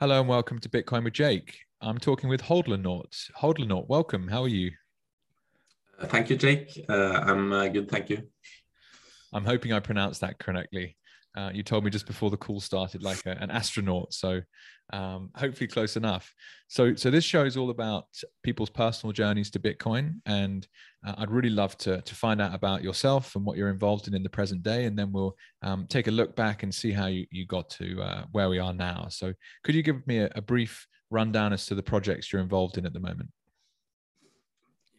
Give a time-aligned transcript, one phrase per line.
[0.00, 1.58] Hello and welcome to Bitcoin with Jake.
[1.82, 3.30] I'm talking with Hodlonaut.
[3.38, 4.28] Hodlonaut, welcome.
[4.28, 4.70] How are you?
[6.00, 6.86] Uh, thank you, Jake.
[6.88, 8.26] Uh, I'm uh, good, thank you.
[9.34, 10.96] I'm hoping I pronounced that correctly.
[11.36, 14.12] Uh, you told me just before the call started, like a, an astronaut.
[14.12, 14.40] So
[14.92, 16.34] um, hopefully close enough.
[16.68, 18.06] So, so this show is all about
[18.42, 20.66] people's personal journeys to Bitcoin, and
[21.06, 24.14] uh, I'd really love to to find out about yourself and what you're involved in
[24.14, 27.06] in the present day, and then we'll um, take a look back and see how
[27.06, 29.06] you you got to uh, where we are now.
[29.10, 32.78] So, could you give me a, a brief rundown as to the projects you're involved
[32.78, 33.30] in at the moment?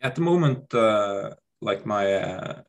[0.01, 2.61] At the moment, uh, like my uh,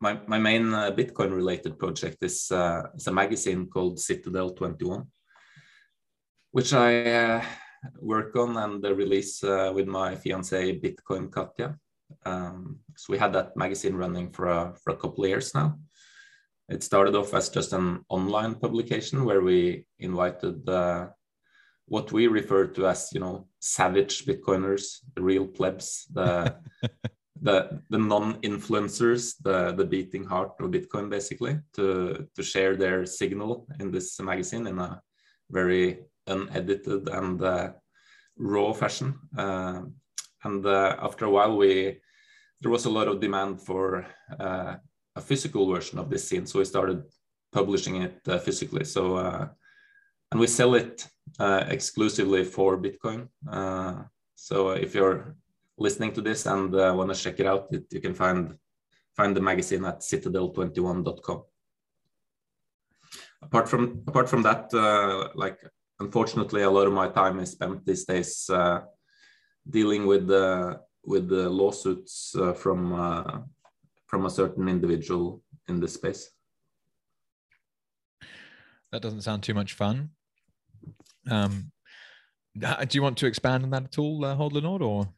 [0.00, 5.06] my my main uh, Bitcoin related project is uh, is a magazine called Citadel 21
[6.54, 7.44] which I uh,
[7.98, 11.76] work on and release uh, with my fiance Bitcoin Katja.
[12.24, 15.76] Um, so we had that magazine running for a, for a couple of years now.
[16.68, 21.08] It started off as just an online publication where we invited uh,
[21.86, 26.54] what we refer to as, you know, savage Bitcoiners, the real plebs, the
[27.44, 33.66] the the non-influencers, the the beating heart of Bitcoin, basically, to to share their signal
[33.80, 35.00] in this magazine in a
[35.50, 37.72] very unedited and uh,
[38.38, 39.14] raw fashion.
[39.36, 39.82] Uh,
[40.44, 42.00] and uh, after a while, we
[42.60, 44.06] there was a lot of demand for
[45.16, 47.02] a physical version of this zine, so we started
[47.52, 48.84] publishing it physically.
[48.84, 49.18] So
[50.30, 51.06] and we sell it
[51.68, 53.28] exclusively for Bitcoin.
[54.34, 55.36] so if you're
[55.78, 58.56] listening to this and want to check it out, it, you can find
[59.16, 61.42] find the magazine at citadel21.com
[63.42, 65.58] apart from apart from that uh, like
[66.00, 68.80] unfortunately, a lot of my time is spent these days uh,
[69.68, 73.40] dealing with the with the lawsuits uh, from uh,
[74.06, 76.30] from a certain individual in this space.
[78.92, 80.10] That doesn't sound too much fun.
[81.28, 81.72] Um,
[82.58, 85.08] do you want to expand on that at all, uh, Hodlonaut, or?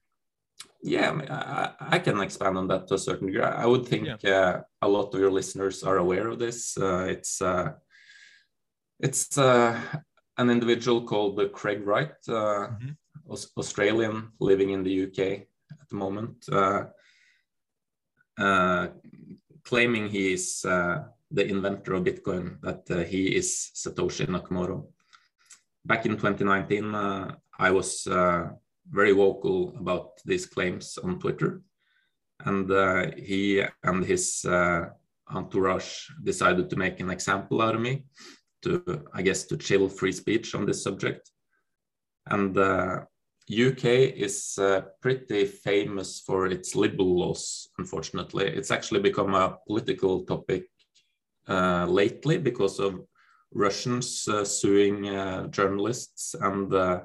[0.86, 3.42] Yeah, I, mean, I, I, can expand on that to a certain degree.
[3.42, 4.38] I would think yeah.
[4.38, 6.78] uh, a lot of your listeners are aware of this.
[6.78, 7.72] Uh, it's uh,
[9.00, 9.76] it's uh,
[10.38, 13.34] an individual called Craig Wright, uh, mm-hmm.
[13.58, 15.18] Australian living in the UK
[15.72, 16.84] at the moment, uh,
[18.38, 18.88] uh,
[19.64, 24.86] claiming he is uh, the inventor of Bitcoin, that uh, he is Satoshi Nakamoto.
[25.84, 28.06] Back in 2019, uh, I was
[28.90, 31.62] very vocal about these claims on Twitter.
[32.44, 32.70] And
[33.16, 34.44] he and his
[35.28, 38.04] entourage decided to make an example out of me
[38.62, 41.30] to, I guess, to chill free speech on this subject.
[42.26, 43.02] And uh,
[43.50, 43.84] UK
[44.16, 48.46] is uh, pretty famous for its libel laws, unfortunately.
[48.46, 50.64] It's actually become a political topic
[51.48, 53.06] uh, lately because of
[53.52, 57.02] Russians uh, suing uh, journalists and uh,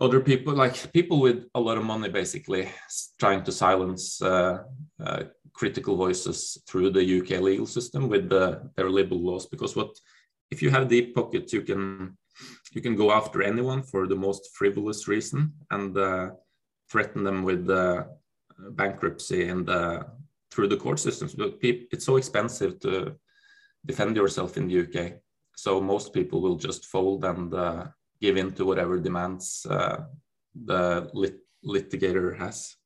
[0.00, 2.70] other people, like people with a lot of money, basically
[3.18, 4.20] trying to silence
[5.52, 9.46] critical voices through the UK legal system with the, their libel laws.
[9.46, 9.90] Because what
[10.50, 12.16] if you have deep pockets, you can
[12.72, 16.30] you can go after anyone for the most frivolous reason and uh,
[16.90, 18.04] threaten them with uh,
[18.70, 20.02] bankruptcy and uh,
[20.50, 21.34] through the court systems.
[21.34, 23.16] But it's so expensive to
[23.84, 25.20] defend yourself in the UK,
[25.56, 27.84] so most people will just fold and uh,
[28.20, 30.04] give in to whatever demands uh,
[30.64, 32.76] the lit- litigator has.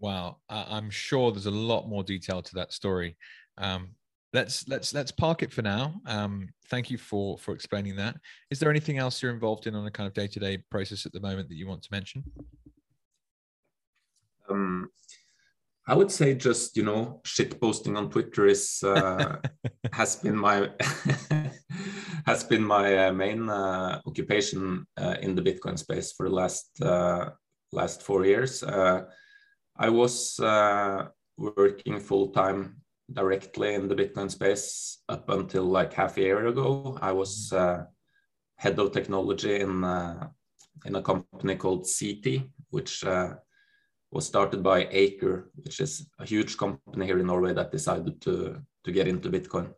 [0.00, 3.16] Wow, I'm sure there's a lot more detail to that story.
[3.56, 3.90] Um,
[4.32, 6.00] let's let's let's park it for now.
[6.06, 8.16] Um, thank you for for explaining that.
[8.50, 11.04] Is there anything else you're involved in on a kind of day to day process
[11.06, 12.22] at the moment that you want to mention?
[14.48, 14.90] Um,
[15.88, 19.36] I would say just you know shit posting on Twitter is uh,
[19.92, 20.68] has been my
[22.26, 26.82] has been my uh, main uh, occupation uh, in the Bitcoin space for the last
[26.82, 27.30] uh,
[27.72, 28.62] last four years.
[28.62, 29.04] Uh,
[29.76, 31.08] I was uh,
[31.38, 36.98] working full time directly in the Bitcoin space up until like half a year ago.
[37.00, 37.84] I was uh,
[38.56, 40.28] head of technology in uh,
[40.84, 43.34] in a company called Seetee, which uh,
[44.10, 48.62] was started by Aker, which is a huge company here in Norway that decided to
[48.84, 49.72] to get into Bitcoin.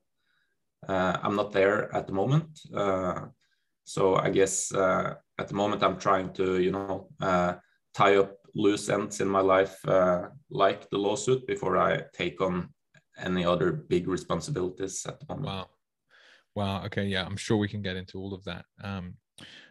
[0.88, 3.26] Uh, I'm not there at the moment, uh,
[3.84, 7.08] so I guess at the moment I'm trying to you know
[7.94, 12.72] tie up loose ends in my life, uh, like the lawsuit, before I take on
[13.18, 15.46] any other big responsibilities at the moment.
[15.46, 15.68] Wow.
[16.54, 16.84] Wow.
[16.86, 17.04] Okay.
[17.04, 17.24] Yeah.
[17.24, 18.64] I'm sure we can get into all of that.
[18.82, 19.14] Um,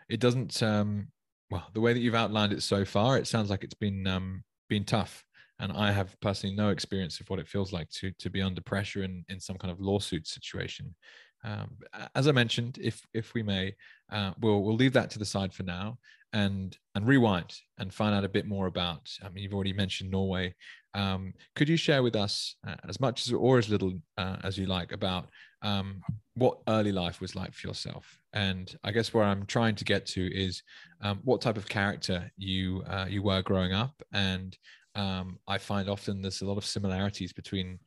[0.10, 1.10] it doesn't, um,
[1.52, 4.44] well, the way that you've outlined it so far, it sounds like it's been, um,
[4.70, 5.24] been tough.
[5.62, 8.62] And I have personally no experience of what it feels like to, to be under
[8.62, 10.96] pressure in, in some kind of lawsuit situation.
[11.44, 11.78] Um,
[12.16, 13.76] as I mentioned, if if we may,
[14.12, 15.98] uh, we'll we'll leave that to the side for now
[16.34, 19.10] and and rewind and find out a bit more about.
[19.24, 20.56] I mean, you've already mentioned Norway.
[20.94, 24.58] Um, could you share with us uh, as much as or as little uh, as
[24.58, 25.30] you like about
[25.62, 26.02] um,
[26.36, 28.20] what early life was like for yourself?
[28.34, 30.64] And I guess where I'm trying to get to is
[31.02, 34.58] um, what type of character you uh, you were growing up, and
[34.96, 37.80] um, I find often there's a lot of similarities between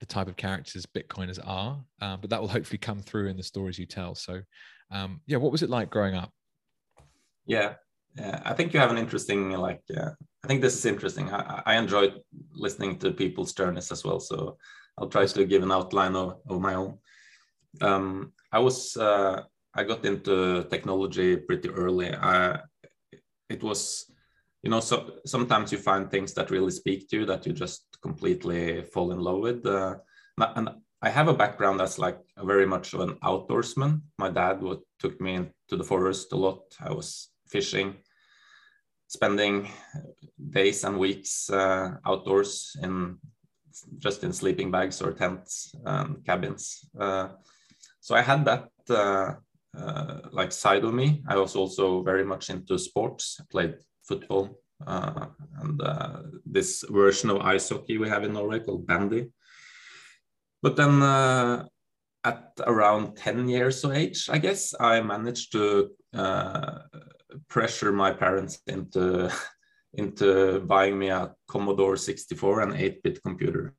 [0.00, 3.42] the type of characters Bitcoiners are, uh, but that will hopefully come through in the
[3.42, 4.14] stories you tell.
[4.14, 4.40] So,
[4.90, 6.32] um, yeah, what was it like growing up?
[7.46, 7.74] Yeah,
[8.16, 9.82] yeah, I think you have an interesting like.
[9.94, 10.10] Uh,
[10.42, 11.30] I think this is interesting.
[11.30, 12.14] I, I enjoyed
[12.54, 14.20] listening to people's journeys as well.
[14.20, 14.56] So
[14.96, 16.98] I'll try to give an outline of, of my own.
[17.80, 19.42] Um, I was uh,
[19.74, 22.14] I got into technology pretty early.
[22.14, 22.60] I,
[23.48, 24.10] it was,
[24.62, 27.86] you know, so sometimes you find things that really speak to you that you just
[28.02, 29.66] completely fall in love with.
[29.66, 29.96] Uh,
[30.38, 30.70] and
[31.02, 34.02] I have a background that's like very much of an outdoorsman.
[34.18, 36.60] My dad would, took me into the forest a lot.
[36.80, 37.96] I was fishing,
[39.08, 39.68] spending
[40.50, 43.18] days and weeks uh, outdoors in
[43.98, 46.84] just in sleeping bags or tents and cabins.
[46.98, 47.28] Uh,
[48.00, 49.34] so I had that uh,
[49.76, 51.22] uh like side of me.
[51.28, 53.38] I was also very much into sports.
[53.40, 55.26] I played football uh,
[55.60, 59.30] and uh, this version of ice hockey we have in Norway called bandy.
[60.62, 61.02] But then
[62.22, 65.90] at around 10 years of age, I guess, I managed to
[67.48, 69.30] pressure my parents into
[69.94, 73.74] into buying me a Commodore 64 and 8-bit computer,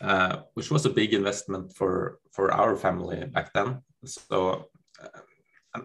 [0.00, 3.82] uh, which was a big investment for for our family back then.
[4.04, 4.70] So,
[5.02, 5.20] uh,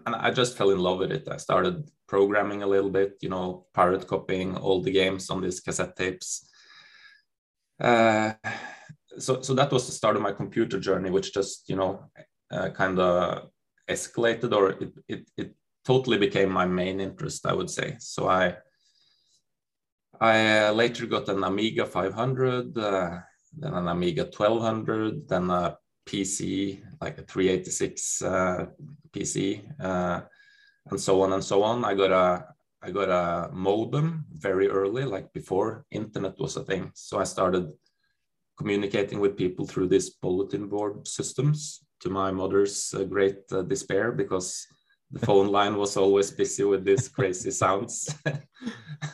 [0.06, 1.27] and I just fell in love with it.
[1.27, 5.60] I started programming a little bit, you know, pirate copying all the games on these
[5.60, 6.50] cassette tapes.
[7.81, 8.33] Uh,
[9.18, 12.10] so, so that was the start of my computer journey, which just, you know,
[12.51, 13.50] uh, kind of
[13.89, 15.56] escalated or it, it, it
[15.86, 17.95] totally became my main interest, I would say.
[18.00, 18.56] So I
[20.21, 23.19] I uh, later got an Amiga 500, uh,
[23.57, 28.65] then an Amiga 1200, then a PC like a 386 uh,
[29.12, 30.21] PC, uh,
[30.92, 31.83] and so on and so on.
[31.83, 32.45] I got a
[32.81, 36.92] I got a modem very early, like before internet was a thing.
[36.94, 37.71] So I started
[38.57, 41.83] communicating with people through these bulletin board systems.
[42.01, 44.67] To my mother's uh, great uh, despair, because
[45.09, 48.13] the phone line was always busy with these crazy sounds.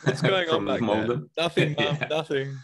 [0.02, 1.22] What's going on back there?
[1.36, 2.06] Nothing, mom, yeah.
[2.10, 2.58] nothing.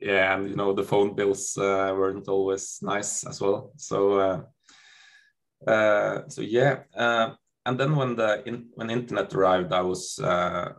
[0.00, 3.72] Yeah, and you know the phone bills uh, weren't always nice as well.
[3.76, 7.34] So, uh, uh, so yeah, uh,
[7.66, 10.72] and then when the in, when internet arrived, I was uh,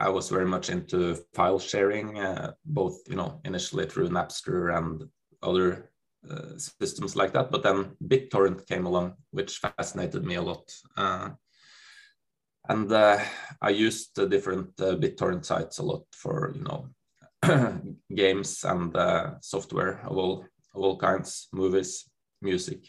[0.00, 5.04] I was very much into file sharing, uh, both you know initially through Napster and
[5.42, 5.90] other
[6.28, 7.50] uh, systems like that.
[7.50, 10.72] But then BitTorrent came along, which fascinated me a lot.
[10.96, 11.30] Uh,
[12.68, 13.18] and uh,
[13.60, 16.88] I used different uh, BitTorrent sites a lot for you know
[18.14, 20.44] games and uh, software of all
[20.74, 22.08] of all kinds, movies,
[22.40, 22.86] music.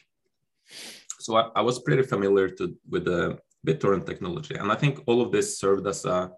[1.19, 3.37] So I, I was pretty familiar to, with the
[3.67, 6.31] BitTorrent technology, and I think all of this served as a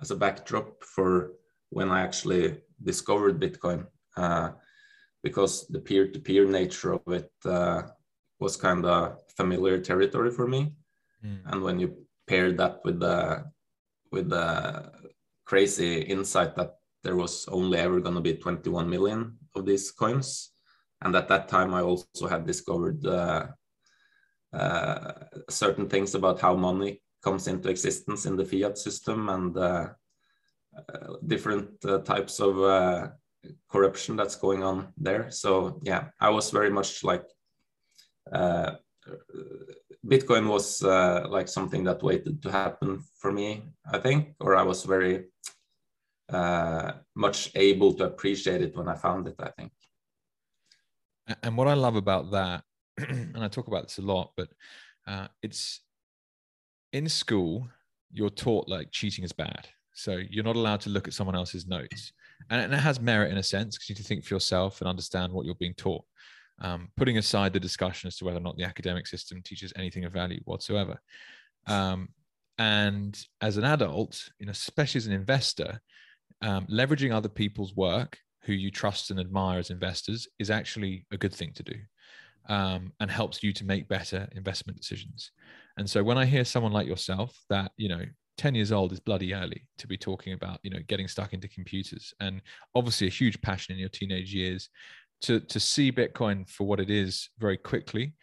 [0.00, 1.32] as a backdrop for
[1.70, 3.86] when I actually discovered Bitcoin
[5.22, 7.82] because the peer-to-peer nature of it uh,
[8.40, 10.72] was kind of familiar territory for me.
[11.24, 11.40] Mm.
[11.46, 11.96] And when you
[12.26, 13.44] pair that with the
[14.12, 14.90] with the
[15.44, 20.52] crazy insight that there was only ever going to be 21 million of these coins,
[21.02, 23.46] and at that time I also had discovered uh,
[24.52, 25.12] uh,
[25.50, 29.88] certain things about how money comes into existence in the fiat system and uh,
[30.76, 33.08] uh different uh, types of uh,
[33.68, 35.30] corruption that's going on there.
[35.30, 37.24] So yeah, I was very much like
[38.32, 38.72] uh,
[40.06, 44.62] Bitcoin was uh, like something that waited to happen for me, I think, or I
[44.62, 45.24] was very
[47.14, 49.36] much able to appreciate it when I found it.
[49.38, 49.72] I think.
[51.42, 52.64] And what I love about that,
[52.98, 54.48] and I talk about this a lot, but
[55.42, 55.80] it's
[56.92, 57.68] in school
[58.10, 61.66] you're taught like cheating is bad, so you're not allowed to look at someone else's
[61.66, 62.12] notes
[62.50, 64.88] and it has merit in a sense because you need to think for yourself and
[64.88, 66.04] understand what you're being taught.
[66.60, 70.04] Um, putting aside the discussion as to whether or not the academic system teaches anything
[70.04, 71.00] of value whatsoever.
[71.66, 72.08] Um,
[72.58, 75.80] and as an adult, you know, especially as an investor,
[76.42, 81.16] um, leveraging other people's work who you trust and admire as investors is actually a
[81.16, 81.74] good thing to do
[82.48, 85.30] um, and helps you to make better investment decisions.
[85.78, 88.04] And so when I hear someone like yourself that, you know,
[88.36, 91.48] 10 years old is bloody early to be talking about you know getting stuck into
[91.48, 92.40] computers and
[92.76, 94.68] obviously a huge passion in your teenage years
[95.20, 98.14] to to see bitcoin for what it is very quickly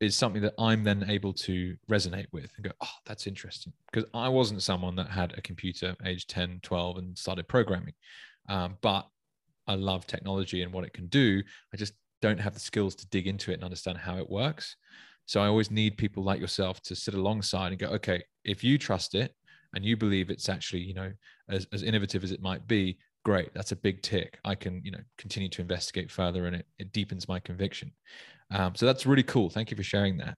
[0.00, 3.72] is something that I'm then able to resonate with and go, oh, that's interesting.
[3.90, 7.94] Because I wasn't someone that had a computer age 10, 12 and started programming.
[8.48, 9.08] Um, but
[9.66, 11.42] I love technology and what it can do.
[11.74, 14.76] I just don't have the skills to dig into it and understand how it works.
[15.28, 18.78] So I always need people like yourself to sit alongside and go, okay, if you
[18.78, 19.34] trust it
[19.74, 21.12] and you believe it's actually, you know,
[21.50, 23.52] as, as innovative as it might be, great.
[23.52, 24.38] That's a big tick.
[24.46, 27.92] I can, you know, continue to investigate further and it, it deepens my conviction.
[28.50, 29.50] Um, so that's really cool.
[29.50, 30.34] Thank you for sharing that.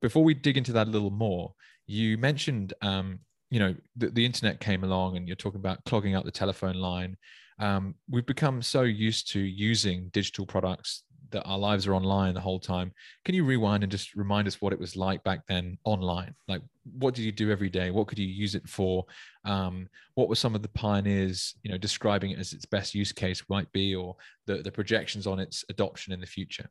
[0.00, 1.52] Before we dig into that a little more,
[1.86, 3.18] you mentioned, um,
[3.50, 6.76] you know, the, the internet came along and you're talking about clogging up the telephone
[6.76, 7.16] line
[7.58, 11.04] um, we've become so used to using digital products
[11.34, 12.92] that our lives are online the whole time.
[13.24, 16.34] Can you rewind and just remind us what it was like back then online?
[16.48, 16.62] Like,
[16.98, 17.90] what did you do every day?
[17.90, 19.04] What could you use it for?
[19.44, 23.12] Um, what were some of the pioneers, you know, describing it as its best use
[23.12, 26.70] case might be, or the, the projections on its adoption in the future?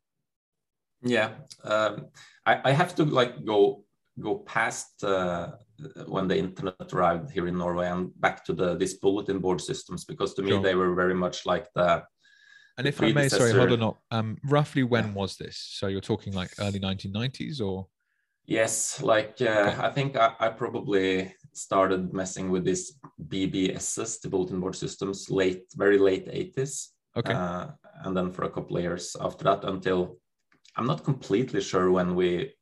[1.03, 1.31] Yeah,
[1.65, 2.07] um,
[2.45, 3.83] I, I have to like go
[4.21, 5.51] go past uh,
[6.07, 10.05] when the internet arrived here in Norway and back to the these bulletin board systems
[10.05, 10.57] because to sure.
[10.57, 12.03] me they were very much like the.
[12.77, 13.95] And if I may, sorry, hold on.
[14.11, 15.13] Um, roughly when yeah.
[15.13, 15.57] was this?
[15.57, 17.87] So you're talking like early 1990s or?
[18.45, 19.77] Yes, like uh, okay.
[19.79, 22.99] I think I, I, probably started messing with this
[23.29, 26.89] BBSs, the bulletin board systems, late, very late 80s.
[27.15, 27.31] Okay.
[27.31, 27.67] Uh,
[28.03, 30.17] and then for a couple of years after that, until
[30.75, 32.53] I'm not completely sure when we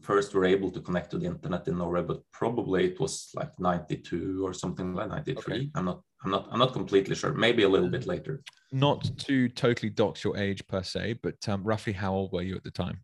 [0.00, 3.58] first were able to connect to the internet in Norway, but probably it was like
[3.58, 5.54] 92 or something like 93.
[5.54, 5.70] Okay.
[5.74, 7.32] I'm not I'm not I'm not completely sure.
[7.32, 8.42] Maybe a little bit later.
[8.72, 12.56] Not to totally dox your age per se, but um, roughly how old were you
[12.56, 13.00] at the time?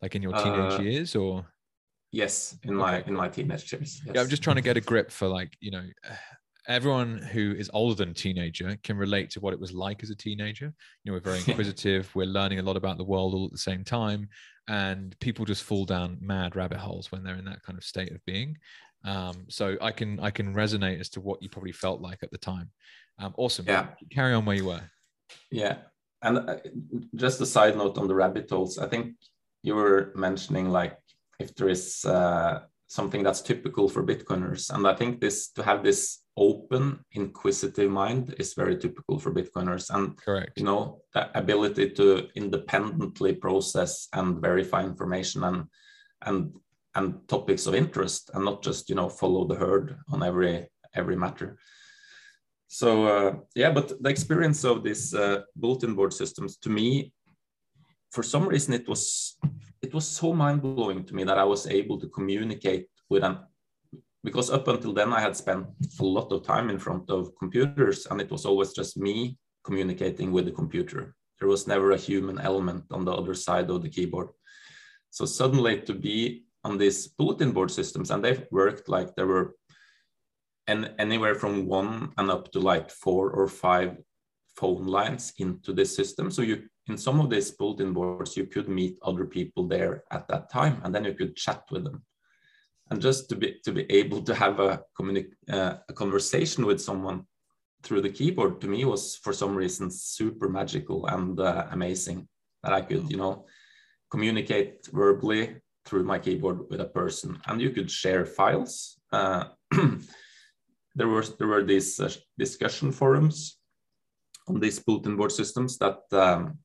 [0.00, 1.46] Like in your teenage uh, years or
[2.12, 4.00] Yes, in my in my teenage years.
[4.06, 4.14] Yes.
[4.14, 5.82] Yeah, I'm just trying to get a grip for like, you know,
[6.68, 10.10] everyone who is older than a teenager can relate to what it was like as
[10.10, 10.72] a teenager.
[11.02, 13.58] You know, we're very inquisitive, we're learning a lot about the world all at the
[13.58, 14.28] same time,
[14.68, 18.12] and people just fall down mad rabbit holes when they're in that kind of state
[18.12, 18.56] of being.
[19.04, 22.30] Um, so I can I can resonate as to what you probably felt like at
[22.30, 22.70] the time.
[23.18, 23.66] Um, awesome.
[23.68, 23.88] Yeah.
[24.10, 24.82] Carry on where you were.
[25.50, 25.78] Yeah,
[26.22, 26.56] and uh,
[27.14, 28.78] just a side note on the rabbit holes.
[28.78, 29.14] I think
[29.62, 30.96] you were mentioning like
[31.38, 35.82] if there is uh, something that's typical for Bitcoiners, and I think this to have
[35.82, 41.90] this open inquisitive mind is very typical for bitcoiners and correct you know the ability
[41.90, 45.64] to independently process and verify information and
[46.22, 46.52] and
[46.96, 51.16] and topics of interest and not just you know follow the herd on every every
[51.16, 51.58] matter
[52.68, 57.12] so uh, yeah but the experience of these uh, bulletin board systems to me
[58.10, 59.36] for some reason it was
[59.82, 63.38] it was so mind-blowing to me that i was able to communicate with an
[64.24, 65.66] because up until then I had spent
[66.00, 70.32] a lot of time in front of computers and it was always just me communicating
[70.32, 71.14] with the computer.
[71.38, 74.28] There was never a human element on the other side of the keyboard.
[75.10, 79.54] So suddenly to be on these bulletin board systems and they've worked like there were
[80.66, 83.98] and anywhere from one and up to like four or five
[84.56, 86.30] phone lines into this system.
[86.30, 90.28] So you in some of these bulletin boards, you could meet other people there at
[90.28, 92.02] that time and then you could chat with them
[92.90, 96.80] and just to be to be able to have a communic- uh, a conversation with
[96.80, 97.24] someone
[97.82, 102.28] through the keyboard to me was for some reason super magical and uh, amazing
[102.62, 103.46] that I could you know
[104.10, 108.98] communicate verbally through my keyboard with a person and you could share files.
[109.12, 109.44] Uh,
[110.94, 113.58] there were there were these uh, discussion forums
[114.48, 116.58] on these bulletin board systems that um,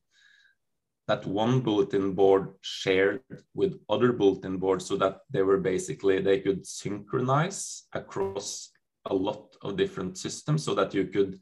[1.07, 3.21] that one bulletin board shared
[3.53, 8.71] with other bulletin boards so that they were basically they could synchronize across
[9.05, 11.39] a lot of different systems so that you could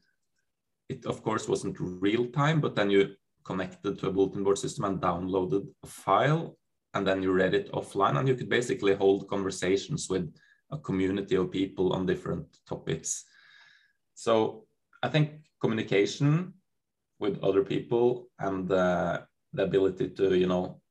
[0.90, 4.86] it of course wasn't real time but then you connected to a bulletin board system
[4.86, 6.58] and downloaded a file
[6.98, 10.34] and then you read it offline and you could basically hold conversations with
[10.72, 13.24] a community of people on different topics.
[14.14, 14.64] So
[15.04, 15.30] i think
[15.62, 16.54] communication
[17.20, 19.22] with other people and uh,
[19.54, 20.82] the ability to you know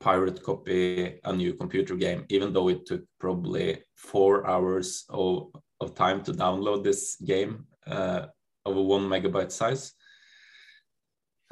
[0.00, 5.94] pirate copy a new computer game even though it took probably four hours of, of
[5.94, 8.26] time to download this game uh,
[8.64, 9.92] of a one megabyte size.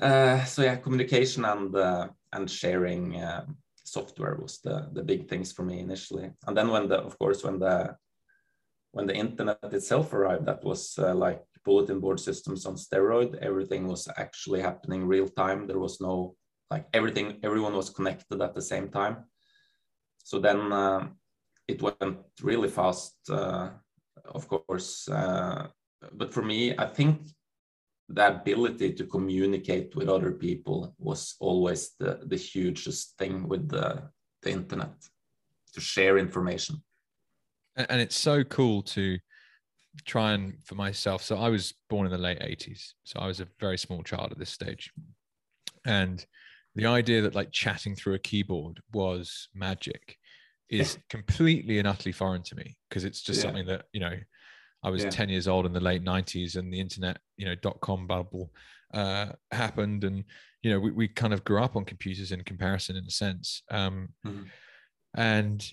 [0.00, 3.44] Uh, so yeah communication and uh, and sharing uh,
[3.96, 6.26] software was the the big things for me initially.
[6.46, 7.76] And then when the of course when the
[8.94, 13.30] when the internet itself arrived that was uh, like bulletin board systems on steroid.
[13.48, 15.66] Everything was actually happening real time.
[15.66, 16.36] There was no
[16.72, 19.16] like everything everyone was connected at the same time.
[20.28, 21.08] So then uh,
[21.66, 23.70] it went really fast uh,
[24.38, 25.68] of course uh,
[26.12, 27.20] but for me i think
[28.08, 34.02] the ability to communicate with other people was always the, the hugest thing with the,
[34.42, 34.94] the internet
[35.72, 36.82] to share information
[37.76, 39.18] and it's so cool to
[40.04, 43.40] try and for myself so i was born in the late 80s so i was
[43.40, 44.92] a very small child at this stage
[45.84, 46.26] and
[46.74, 50.16] the idea that like chatting through a keyboard was magic
[50.68, 53.42] is completely and utterly foreign to me because it's just yeah.
[53.44, 54.16] something that you know
[54.84, 55.10] I was yeah.
[55.10, 58.52] 10 years old in the late 90s and the internet, you know, dot com bubble
[58.92, 60.04] uh, happened.
[60.04, 60.24] And,
[60.62, 63.62] you know, we, we kind of grew up on computers in comparison in a sense.
[63.70, 64.42] Um, mm-hmm.
[65.16, 65.66] And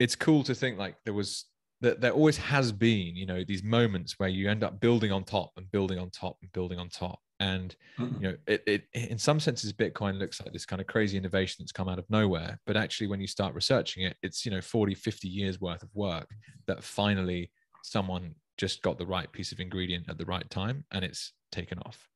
[0.00, 1.44] it's cool to think like there was,
[1.80, 5.24] that there always has been, you know, these moments where you end up building on
[5.24, 7.20] top and building on top and building on top.
[7.40, 8.22] And, mm-hmm.
[8.22, 11.56] you know, it, it, in some senses, Bitcoin looks like this kind of crazy innovation
[11.58, 12.60] that's come out of nowhere.
[12.66, 15.88] But actually, when you start researching it, it's, you know, 40, 50 years worth of
[15.92, 16.28] work
[16.68, 17.50] that finally
[17.82, 21.78] someone just got the right piece of ingredient at the right time and it's taken
[21.80, 22.08] off.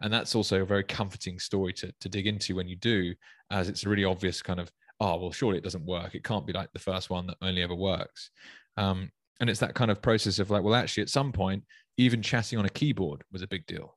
[0.00, 3.14] And that's also a very comforting story to, to dig into when you do
[3.50, 6.14] as it's a really obvious kind of oh well surely it doesn't work.
[6.14, 8.30] It can't be like the first one that only ever works.
[8.76, 9.10] Um,
[9.40, 11.64] and it's that kind of process of like well actually at some point
[11.96, 13.96] even chatting on a keyboard was a big deal.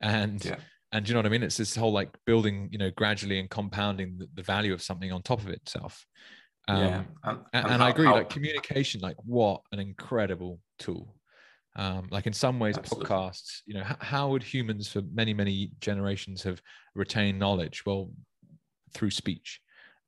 [0.00, 0.56] And yeah.
[0.92, 1.42] and you know what i mean?
[1.42, 5.12] It's this whole like building you know gradually and compounding the, the value of something
[5.12, 6.06] on top of itself
[6.68, 8.06] um, yeah, and, and, and how, I agree.
[8.06, 11.14] How, like communication, like what an incredible tool.
[11.76, 13.08] Um, like in some ways, absolutely.
[13.08, 13.60] podcasts.
[13.66, 16.60] You know, how, how would humans for many many generations have
[16.94, 17.84] retained knowledge?
[17.86, 18.10] Well,
[18.94, 19.60] through speech,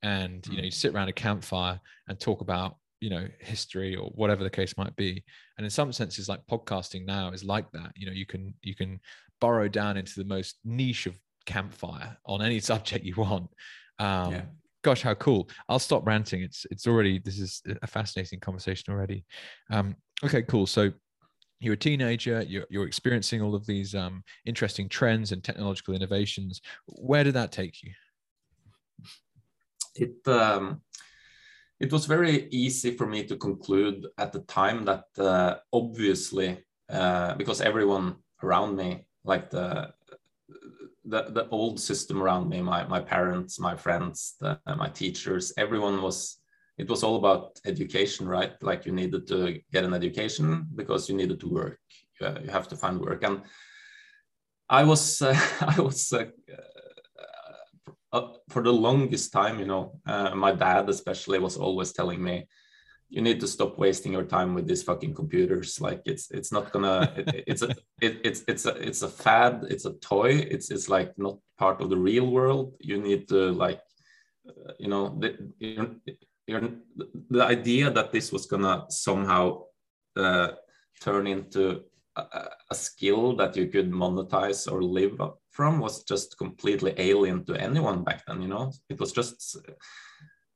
[0.03, 0.75] and you know, you mm.
[0.75, 4.97] sit around a campfire and talk about you know history or whatever the case might
[4.97, 5.23] be.
[5.59, 7.93] And in some senses, like podcasting now is like that.
[7.95, 8.99] You know, you can you can
[9.41, 13.49] burrow down into the most niche of campfire on any subject you want
[13.99, 14.43] um, yeah
[14.83, 15.49] gosh, how cool!
[15.69, 16.43] I'll stop ranting.
[16.43, 19.25] It's it's already this is a fascinating conversation already.
[19.71, 20.67] Um, okay, cool.
[20.67, 20.93] So
[21.61, 22.43] you're a teenager.
[22.43, 26.61] You're you're experiencing all of these um, interesting trends and technological innovations.
[26.87, 27.93] Where did that take you?
[29.95, 30.83] It um,
[31.81, 37.35] it was very easy for me to conclude at the time that uh, obviously uh,
[37.35, 39.93] because everyone around me like the
[41.09, 46.03] the, the old system around me, my, my parents, my friends, the, my teachers, everyone
[46.03, 46.41] was,
[46.77, 48.53] it was all about education, right?
[48.63, 51.81] Like you needed to get an education because you needed to work.
[52.21, 53.23] You, uh, have to find work.
[53.25, 53.43] And
[54.69, 56.27] I was, uh, I was, uh,
[58.13, 62.47] uh, for the longest time, you know, uh, my dad especially was always telling me,
[63.11, 65.81] you need to stop wasting your time with these fucking computers.
[65.81, 69.65] Like it's it's not gonna it, it's a it, it's it's a it's a fad
[69.71, 72.75] it's a toy it's it's like not part of the real world.
[72.81, 73.81] You need to like
[74.49, 75.91] uh, you know the, you're,
[76.47, 76.69] you're,
[77.31, 79.63] the idea that this was gonna somehow
[80.17, 80.53] uh,
[81.01, 81.83] turn into
[82.17, 85.17] a, a, skill that you could monetize or live
[85.51, 88.73] from was just completely alien to anyone back then you know?
[88.89, 89.57] It was just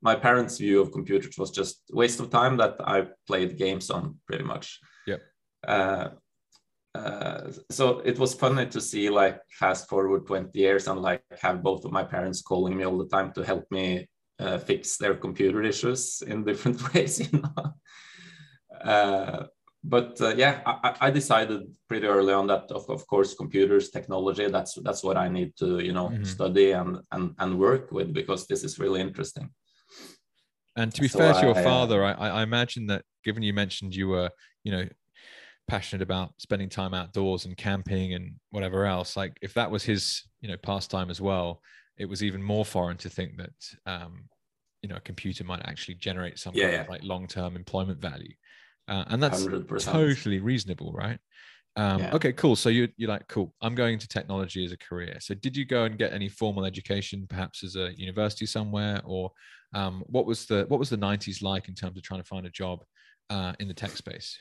[0.02, 4.18] my parents' view of computers was just waste of time that I played games on
[4.26, 4.80] pretty much.
[5.06, 5.18] Yeah.
[5.66, 6.08] Uh,
[6.94, 11.62] uh, so it was funny to see like fast forward 20 years and like have
[11.62, 14.06] both of my parents calling me all the time to help me
[14.38, 17.72] uh, fix their computer issues in different ways you know
[18.84, 19.44] uh,
[19.84, 24.48] but uh, yeah I, I, decided pretty early on that of, of course computers technology
[24.48, 26.24] that's that's what i need to you know mm-hmm.
[26.24, 29.50] study and, and and work with because this is really interesting
[30.76, 33.94] and to be so fair to your father, I, I imagine that given you mentioned
[33.94, 34.30] you were,
[34.64, 34.86] you know,
[35.68, 40.22] passionate about spending time outdoors and camping and whatever else, like if that was his,
[40.40, 41.60] you know, pastime as well,
[41.98, 43.52] it was even more foreign to think that,
[43.86, 44.24] um,
[44.82, 46.80] you know, a computer might actually generate some yeah, kind yeah.
[46.82, 48.32] of like long-term employment value.
[48.88, 49.84] Uh, and that's 100%.
[49.84, 51.18] totally reasonable, right?
[51.76, 52.14] Um, yeah.
[52.14, 52.56] Okay, cool.
[52.56, 53.54] So you you're like, cool.
[53.62, 55.16] I'm going into technology as a career.
[55.20, 59.30] So did you go and get any formal education, perhaps as a university somewhere, or
[59.74, 62.46] um, what was the what was the 90s like in terms of trying to find
[62.46, 62.84] a job
[63.30, 64.38] uh, in the tech space?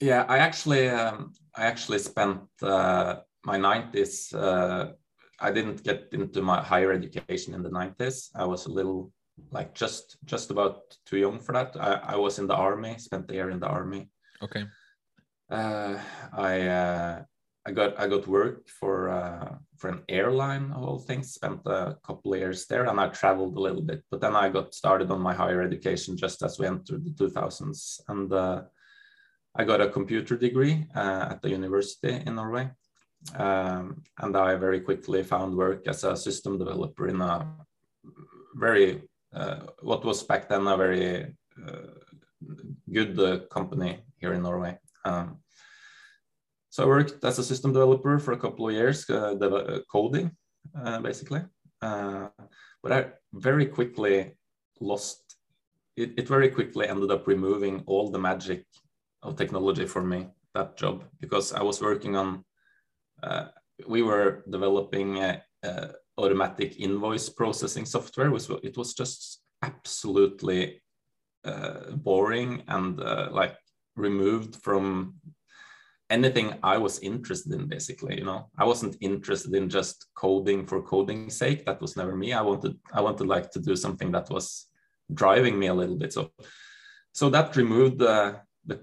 [0.00, 4.34] Yeah, I actually um, I actually spent uh, my 90s.
[4.34, 4.92] Uh,
[5.40, 8.30] I didn't get into my higher education in the 90s.
[8.34, 9.12] I was a little
[9.50, 11.76] like just just about too young for that.
[11.78, 14.10] I, I was in the army, spent the year in the army.
[14.42, 14.64] Okay.
[15.50, 15.98] Uh,
[16.32, 17.22] I uh,
[17.64, 21.34] I got I got work for uh, for an airline of all things.
[21.34, 24.02] Spent a couple years there, and I traveled a little bit.
[24.10, 28.00] But then I got started on my higher education just as we entered the 2000s,
[28.08, 28.62] and uh,
[29.54, 32.70] I got a computer degree uh, at the university in Norway.
[33.36, 37.46] Um, and I very quickly found work as a system developer in a
[38.56, 41.34] very uh, what was back then a very
[41.66, 41.86] uh,
[42.92, 44.78] good uh, company here in Norway.
[45.04, 45.38] Um,
[46.72, 50.30] so I worked as a system developer for a couple of years, uh, uh coding
[50.74, 51.42] uh, basically.
[51.82, 52.28] Uh,
[52.82, 54.38] but I very quickly
[54.80, 55.36] lost.
[55.98, 58.64] It, it very quickly ended up removing all the magic
[59.22, 62.42] of technology for me that job because I was working on.
[63.22, 63.48] Uh,
[63.86, 68.30] we were developing a, a automatic invoice processing software.
[68.30, 70.80] Which it was just absolutely
[71.44, 72.98] uh, boring and
[73.30, 73.58] like
[73.94, 75.16] removed from
[76.12, 78.14] anything I was interested in, basically.
[78.18, 81.64] You know, I wasn't interested in just coding for coding's sake.
[81.64, 82.32] That was never me.
[82.32, 84.66] I wanted, I wanted like to do something that was
[85.12, 86.12] driving me a little bit.
[86.12, 86.30] So,
[87.12, 88.76] so that removed the the,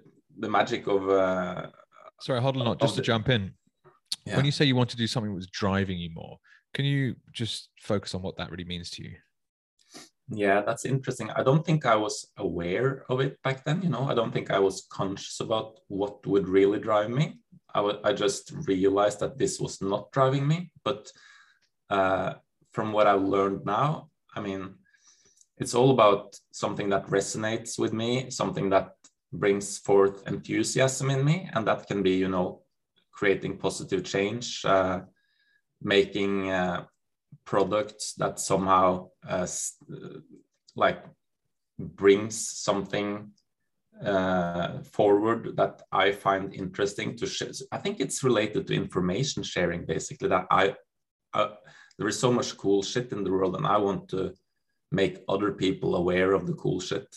[0.43, 1.09] the magic of.
[1.09, 1.67] Uh,
[2.21, 3.53] Sorry, hold on, just to the, jump in.
[4.25, 4.35] Yeah.
[4.35, 6.37] When you say you want to do something that was driving you more,
[6.73, 9.15] can you just focus on what that really means to you?
[10.31, 11.29] Yeah that's interesting.
[11.31, 14.07] I don't think i was aware of it back then you know?
[14.09, 17.39] I don't think i was conscious about what would really drive me.
[17.75, 21.11] I, just realized that this was not driving me but
[21.89, 22.33] uh,
[22.71, 24.75] from what i've learned now i mean
[25.57, 28.93] it's all about something that resonates with me something that
[29.31, 32.63] brings forth enthusiasm in me and that can be you know
[33.11, 35.01] creating positive change uh,
[35.81, 36.85] making uh,
[37.45, 39.47] products that somehow uh,
[40.75, 41.03] like
[41.77, 43.31] brings something
[44.03, 47.51] uh, forward that I find interesting to share.
[47.71, 50.29] I think it's related to information sharing, basically.
[50.29, 50.75] That I
[51.33, 51.49] uh,
[51.97, 54.33] there is so much cool shit in the world, and I want to
[54.91, 57.07] make other people aware of the cool shit.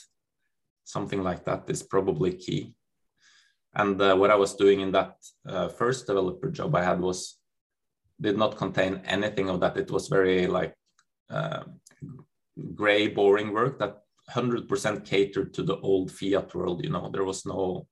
[0.84, 2.74] Something like that is probably key.
[3.74, 5.16] And uh, what I was doing in that
[5.48, 7.38] uh, first developer job I had was
[8.22, 9.76] did not contain anything of that.
[9.76, 10.74] It was very like
[11.30, 11.64] uh,
[12.74, 13.98] gray, boring work that
[14.30, 16.82] 100% catered to the old fiat world.
[16.82, 17.86] You know, there was no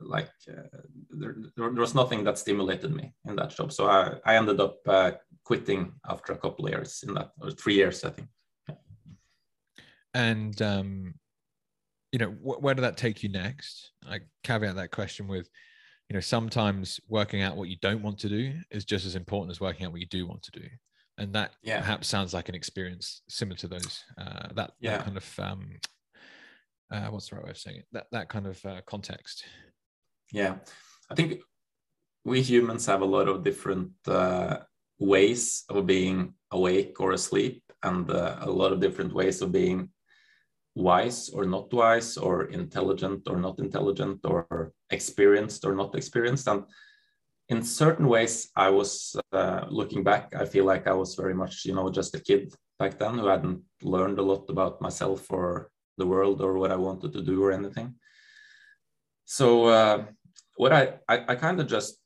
[0.00, 0.78] like uh,
[1.10, 3.72] there, there, was nothing that stimulated me in that job.
[3.72, 5.12] So I, I ended up uh,
[5.44, 8.28] quitting after a couple years in that, or three years, I think.
[10.14, 11.14] And um,
[12.12, 13.92] you know, wh- where did that take you next?
[14.08, 15.48] I caveat that question with
[16.08, 19.50] you know sometimes working out what you don't want to do is just as important
[19.50, 20.66] as working out what you do want to do
[21.18, 21.78] and that yeah.
[21.78, 24.98] perhaps sounds like an experience similar to those uh, that, yeah.
[24.98, 25.66] that kind of um,
[26.92, 29.44] uh, what's the right way of saying it that that kind of uh, context
[30.32, 30.56] yeah
[31.10, 31.40] i think
[32.24, 34.58] we humans have a lot of different uh,
[34.98, 39.88] ways of being awake or asleep and uh, a lot of different ways of being
[40.76, 46.46] wise or not wise or intelligent or not intelligent or experienced or not experienced.
[46.46, 46.64] And
[47.48, 51.64] in certain ways i was uh, looking back i feel like i was very much
[51.64, 55.70] you know just a kid back then who hadn't learned a lot about myself or
[55.98, 57.94] the world or what i wanted to do or anything.
[59.24, 60.04] So uh,
[60.56, 61.96] what i i, I kind of just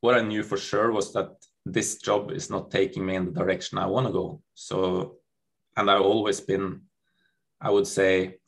[0.00, 1.30] what i knew for sure was that
[1.64, 4.42] this job is not taking me in the direction i want to go.
[4.54, 5.16] So
[5.76, 6.82] and i've always been
[7.62, 8.38] I would say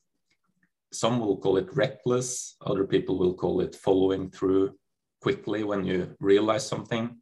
[0.92, 4.74] some will call it reckless, other people will call it following through
[5.20, 7.16] quickly when you realize something.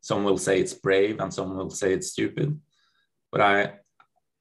[0.00, 2.58] Some will say it's brave and some will say it's stupid.
[3.32, 3.54] But I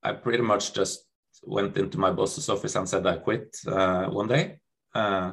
[0.04, 1.06] I pretty much just
[1.44, 4.60] went into my boss's office and said I quit uh, one day,
[4.94, 5.32] uh,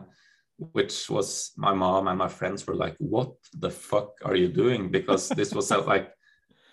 [0.56, 4.90] which was my mom and my friends were like, "What the fuck are you doing?"
[4.90, 6.12] Because this was like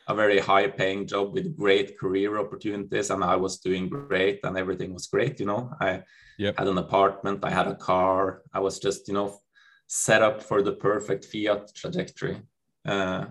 [0.08, 4.58] a very high paying job with great career opportunities and i was doing great and
[4.58, 5.72] everything was great you know?
[5.82, 6.04] I
[6.38, 6.58] yep.
[6.58, 9.39] had an apartment i had a car i was just you know
[9.88, 12.41] set up for the perfect fiat trajectory.
[12.86, 13.26] Uh,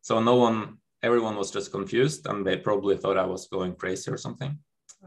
[0.00, 4.10] so no one everyone was just confused and they probably thought i was going crazy
[4.10, 4.58] or something.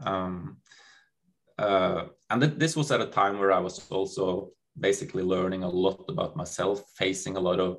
[0.02, 0.58] Um,
[1.58, 5.68] uh, and th- this was at a time where i was also basically learning a
[5.68, 7.78] lot about myself facing a lot of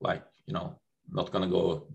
[0.00, 0.78] like you know
[1.10, 1.88] not going to go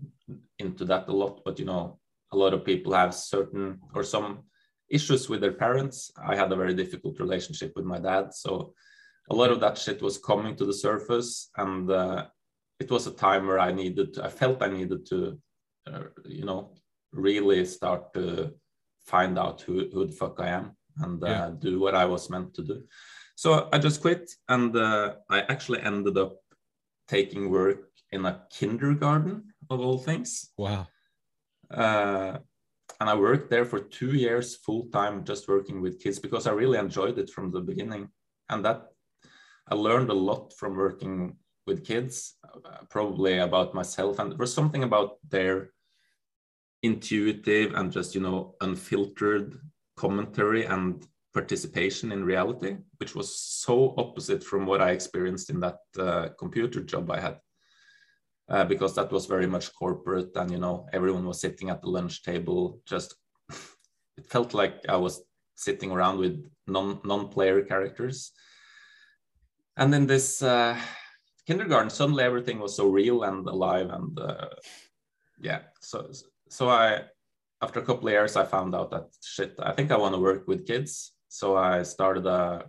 [0.58, 1.98] into that a lot, but you know,
[2.32, 4.44] a lot of people have certain or some
[4.88, 6.10] issues with their parents.
[6.16, 8.74] I had a very difficult relationship with my dad, so
[9.30, 12.26] a lot of that shit was coming to the surface, and uh,
[12.80, 15.38] it was a time where I needed, to, I felt I needed to,
[15.86, 16.74] uh, you know,
[17.12, 18.52] really start to
[19.06, 21.50] find out who, who the fuck I am and uh, yeah.
[21.58, 22.82] do what I was meant to do.
[23.36, 26.36] So I just quit, and uh, I actually ended up
[27.08, 30.50] taking work in a kindergarten of all things.
[30.56, 30.86] Wow.
[31.70, 32.38] Uh,
[33.00, 36.52] and I worked there for two years full time, just working with kids because I
[36.52, 38.08] really enjoyed it from the beginning.
[38.48, 38.86] And that
[39.68, 44.18] I learned a lot from working with kids, uh, probably about myself.
[44.18, 45.70] And there was something about their
[46.82, 49.58] intuitive and just, you know, unfiltered
[49.96, 55.78] commentary and participation in reality, which was so opposite from what I experienced in that
[55.98, 57.38] uh, computer job I had.
[58.46, 61.88] Uh, because that was very much corporate and you know everyone was sitting at the
[61.88, 62.78] lunch table.
[62.84, 63.14] Just
[64.18, 65.22] it felt like i was
[65.54, 68.32] sitting around with non non-player characters.
[69.78, 70.78] And in this uh,
[71.46, 74.48] kindergarten suddenly everything was so real and alive and uh,
[75.40, 75.60] yeah.
[75.80, 76.10] So
[76.50, 77.00] so i
[77.62, 80.20] after a couple of years i found out that shit i think i want to
[80.20, 81.12] work with kids.
[81.28, 82.66] So i started a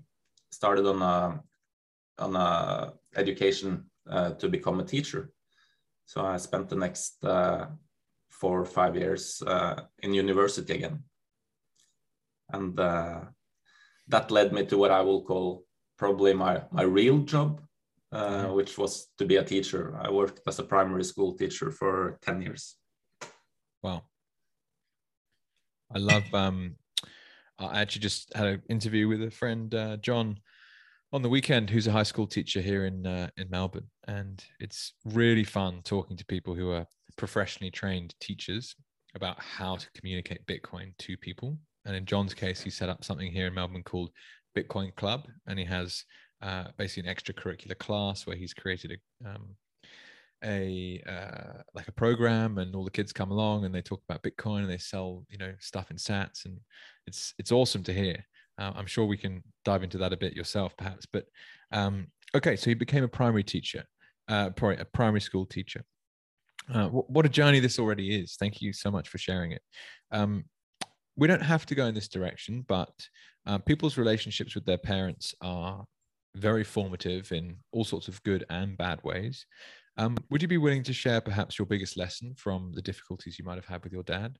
[0.53, 1.41] started on a
[2.17, 5.34] on a education uh, to become a teacher
[6.05, 7.65] so i spent the next uh,
[8.29, 11.03] four or five years uh, in university again
[12.51, 13.21] and uh,
[14.07, 15.65] that led me to what i will call
[15.97, 17.61] probably my my real job
[18.15, 18.53] uh, mm-hmm.
[18.53, 19.99] which was to be a teacher.
[20.01, 22.75] I worked as a primary school teacher for 10 years.
[23.83, 24.03] Wow.
[25.93, 26.75] I love, um,
[27.59, 30.39] I actually just had an interview with a friend, uh, John,
[31.13, 33.89] on the weekend, who's a high school teacher here in, uh, in Melbourne.
[34.07, 36.85] And it's really fun talking to people who are
[37.17, 38.75] professionally trained teachers
[39.15, 41.57] about how to communicate Bitcoin to people.
[41.85, 44.11] And in John's case, he set up something here in Melbourne called
[44.57, 46.03] Bitcoin Club, and he has
[46.41, 48.91] uh, basically an extracurricular class where he's created
[49.23, 49.55] a um,
[50.43, 54.21] a uh, like a program and all the kids come along and they talk about
[54.21, 56.59] bitcoin and they sell you know stuff in sats and
[57.07, 58.23] it's it's awesome to hear
[58.57, 61.25] uh, i'm sure we can dive into that a bit yourself perhaps but
[61.71, 63.83] um, okay so he became a primary teacher
[64.27, 65.83] uh, probably a primary school teacher
[66.73, 69.61] uh, what, what, a journey this already is thank you so much for sharing it
[70.11, 70.43] um,
[71.15, 72.91] we don't have to go in this direction but
[73.45, 75.85] uh, people's relationships with their parents are
[76.35, 79.45] very formative in all sorts of good and bad ways.
[79.97, 83.45] Um, would you be willing to share perhaps your biggest lesson from the difficulties you
[83.45, 84.37] might have had with your dad?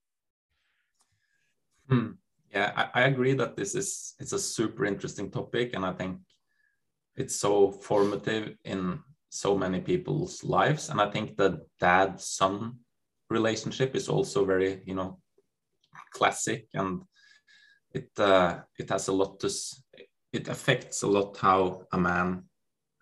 [1.89, 2.11] Hmm.
[2.55, 6.19] Yeah, I, I, agree that this is it's a super interesting topic, and I think
[7.17, 10.87] it's so formative in so many people's lives.
[10.89, 12.79] And I think the dad-son
[13.29, 15.19] relationship is also very, you know,
[16.13, 17.01] classic, and
[17.93, 19.49] it uh, it has a lot to
[20.31, 22.43] it affects a lot how a man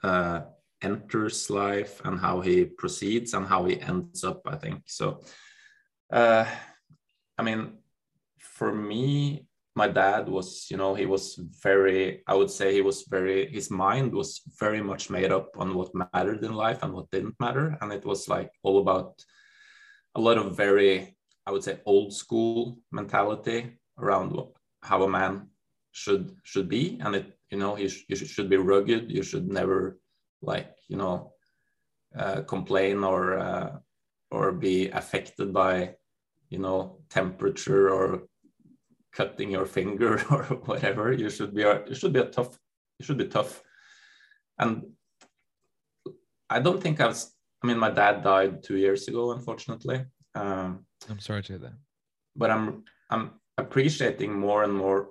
[0.04, 0.42] uh,
[0.82, 5.22] enters life and how he proceeds and how he ends up i think so
[6.12, 6.46] uh,
[7.38, 7.78] i mean
[8.54, 13.04] for me my dad was you know he was very i would say he was
[13.10, 17.10] very his mind was very much made up on what mattered in life and what
[17.10, 17.78] didn't matter.
[17.82, 19.24] And it was like all about
[20.16, 24.38] a lot of very i would say old school mentality around
[24.82, 25.48] how a man
[25.92, 27.00] should should be.
[27.02, 29.12] And it you know you, sh- you should be rugged.
[29.12, 30.00] You should never
[30.42, 31.34] like you know
[32.16, 33.78] uh, complain or uh,
[34.30, 35.96] or be affected by
[36.50, 38.28] you know temperature or
[39.14, 42.58] cutting your finger or whatever you should be a, you should be a tough
[43.00, 43.62] you should be tough.
[44.60, 44.84] And
[46.50, 50.86] i don't think i was i mean my dad died two years ago unfortunately um,
[51.10, 51.78] i'm sorry to hear that.
[52.36, 55.10] but i'm i'm appreciating more and more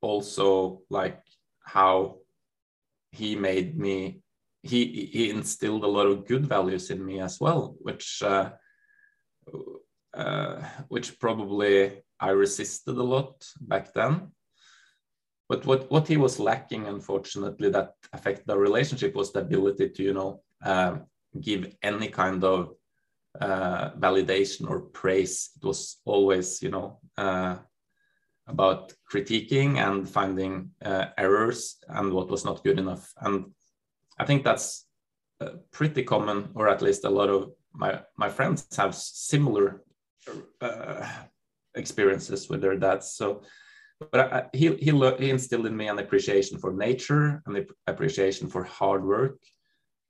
[0.00, 1.20] also like
[1.64, 2.18] how
[3.12, 4.22] he made me
[4.62, 4.80] he
[5.12, 8.50] he instilled a lot of good values in me as well which uh,
[10.14, 14.32] uh, which probably I resisted a lot back then
[15.48, 20.02] but what what he was lacking unfortunately that affected our relationship was the ability to
[20.02, 20.96] you know uh,
[21.40, 22.74] give any kind of
[23.40, 27.56] uh, validation or praise it was always you know uh,
[28.48, 33.12] about critiquing and finding uh, errors and what was not good enough.
[33.20, 33.52] And
[34.18, 34.86] I think that's
[35.40, 39.82] uh, pretty common, or at least a lot of my my friends have similar
[40.60, 41.06] uh,
[41.74, 43.12] experiences with their dads.
[43.12, 43.42] So,
[44.12, 48.62] but I, he he he instilled in me an appreciation for nature, an appreciation for
[48.64, 49.38] hard work,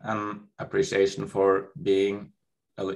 [0.01, 2.33] and appreciation for being,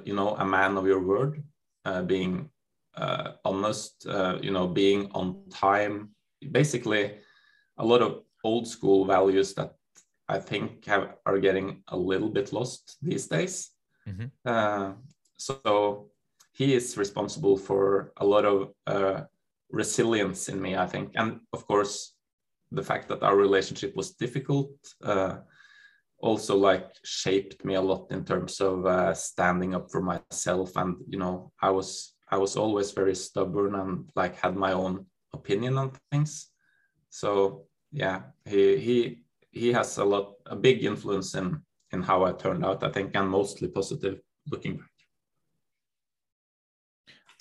[0.05, 1.43] you know, a man of your word,
[1.85, 2.51] uh, being
[2.95, 6.11] uh, honest, uh, you know, being on time,
[6.51, 7.19] basically
[7.79, 9.75] a lot of old school values that
[10.29, 13.71] I think have, are getting a little bit lost these days.
[14.09, 14.27] Mm-hmm.
[14.45, 14.93] Uh,
[15.37, 16.11] so
[16.53, 19.23] he is responsible for a lot of uh,
[19.71, 22.15] resilience in me, I think, and of course
[22.71, 24.71] the fact that our relationship was difficult
[25.05, 25.37] uh,
[26.19, 30.97] also like shaped me a lot in terms of uh, standing up for myself and
[31.09, 35.77] you know i was I was always very stubborn and like had my own opinion
[35.77, 36.49] on things.
[37.11, 41.61] So yeah, he he he has a lot a big influence in
[41.93, 44.19] in how I turned out, I think, and mostly positive
[44.51, 44.92] looking back.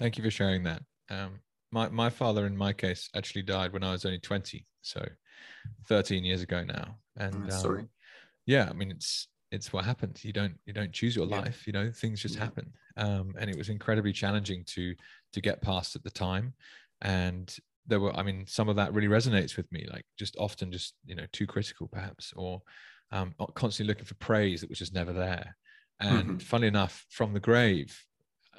[0.01, 0.81] Thank you for sharing that.
[1.11, 4.65] Um, my my father, in my case, actually died when I was only twenty.
[4.81, 5.05] So
[5.87, 6.97] 13 years ago now.
[7.17, 7.89] And um, sorry.
[8.47, 10.25] yeah, I mean, it's it's what happens.
[10.25, 11.41] You don't you don't choose your Yeah.
[11.43, 11.67] life.
[11.67, 12.45] You know, things just Yeah.
[12.45, 12.73] happen.
[12.97, 14.95] Um, and it was incredibly challenging to
[15.33, 16.55] to get past at the time.
[17.01, 19.87] And there were, I mean, some of that really resonates with me.
[19.91, 22.63] Like just often, just you know, too critical perhaps, or
[23.11, 25.55] um, constantly looking for praise that was just never there.
[25.99, 26.41] And Mhm.
[26.41, 28.03] funnily enough, from the grave,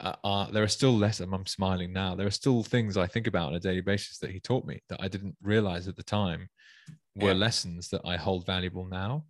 [0.01, 1.33] uh, uh, there are still lessons.
[1.33, 2.15] I'm smiling now.
[2.15, 4.81] There are still things I think about on a daily basis that he taught me
[4.89, 6.49] that I didn't realize at the time
[7.15, 7.35] were Yeah.
[7.35, 9.27] lessons that I hold valuable now.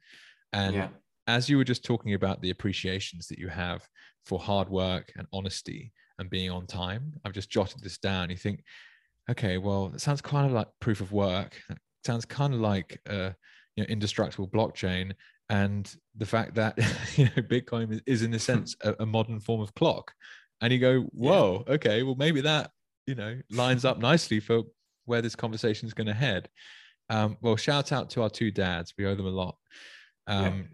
[0.53, 0.89] And yeah.
[1.27, 3.87] as you were just talking about the appreciations that you have
[4.25, 8.31] for hard work and honesty and being on time, I've just jotted this down.
[8.31, 8.63] You think,
[9.31, 11.61] okay, well, it sounds kind of like proof of work.
[11.71, 13.35] It sounds kind of like a
[13.77, 15.13] you know, indestructible blockchain.
[15.49, 16.77] And the fact that
[17.17, 20.13] you know Bitcoin is, is in a sense a, a modern form of clock.
[20.63, 22.71] And you go, whoa, okay, well maybe that
[23.07, 24.63] you know lines up nicely for
[25.05, 26.49] where this conversation is going to head.
[27.11, 28.95] Um, well, shout out to our two dads.
[28.97, 29.57] We owe them a lot.
[30.29, 30.47] Yeah.
[30.47, 30.69] Um,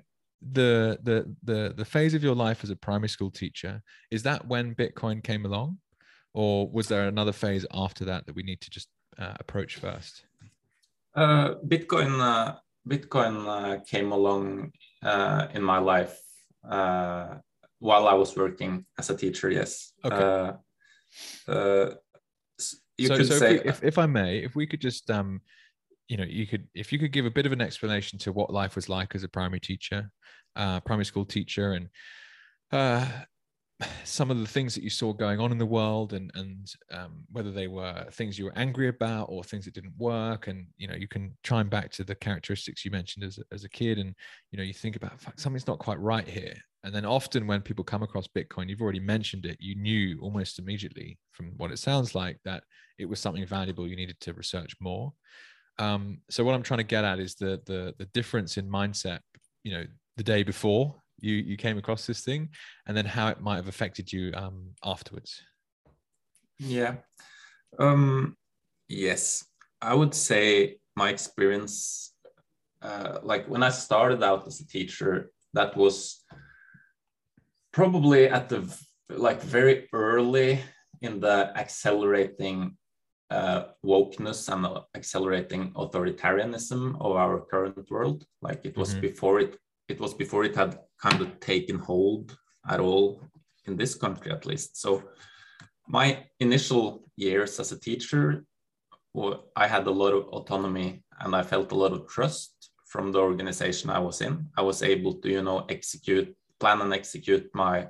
[0.53, 4.47] the the the the phase of your life as a primary school teacher is that
[4.47, 5.79] when Bitcoin came along,
[6.33, 10.25] or was there another phase after that that we need to just uh, approach first?
[11.15, 12.55] Uh, Bitcoin uh,
[12.89, 14.73] Bitcoin uh, came along
[15.03, 16.21] uh, in my life
[16.69, 17.35] uh,
[17.79, 19.51] while I was working as a teacher.
[19.51, 19.93] Yes.
[20.05, 20.17] Okay.
[20.17, 21.95] Uh, uh,
[22.97, 25.11] you so, could so if, say we, if, if I may, if we could just,
[25.11, 25.41] um,
[26.09, 28.53] you know, you could, if you could give a bit of an explanation to what
[28.53, 30.11] life was like as a primary teacher,
[30.57, 31.89] uh, primary school teacher, and
[32.73, 33.07] uh,
[34.05, 37.23] some of the things that you saw going on in the world, and and um,
[37.31, 40.89] whether they were things you were angry about or things that didn't work, and you
[40.89, 43.99] know, you can chime back to the characteristics you mentioned as a- as a kid,
[43.99, 44.15] and
[44.51, 46.55] you know, you think about something's not quite right here.
[46.85, 50.59] And then often when people come across Bitcoin, you've already mentioned it, you knew almost
[50.59, 52.63] immediately from what it sounds like that
[52.99, 55.13] it was something valuable you needed to research more.
[55.79, 59.21] Um, so what i'm trying to get at is the the the difference in mindset
[59.63, 59.85] you know
[60.17, 62.49] the day before you you came across this thing
[62.87, 65.43] and then how it might have affected you um, afterwards.
[66.59, 66.97] Yeah.
[67.79, 68.37] Um,
[68.89, 69.45] yes,
[69.81, 72.15] I would say my experience,
[72.83, 76.25] uh, like when I started out as a teacher, that was
[77.79, 78.61] probably at the
[79.27, 80.51] like very early
[81.07, 82.77] in the accelerating
[83.31, 84.63] uh, wokeness and
[84.97, 88.19] accelerating authoritarianism of our current world.
[88.47, 89.01] Like it was Mhm.
[89.09, 89.53] before it,
[89.93, 90.71] it was before it had
[91.07, 92.25] kind of taken hold
[92.73, 93.09] at all
[93.69, 94.71] in this country, at least.
[94.85, 94.91] So
[95.99, 96.07] my
[96.47, 96.85] initial
[97.27, 98.25] years as a teacher,
[99.19, 100.89] well, I had a lot of autonomy
[101.21, 102.53] and I felt a lot of trust
[102.93, 104.35] from the organization I was in.
[104.61, 106.29] I was able to, you know, execute,
[106.61, 107.89] plan and execute my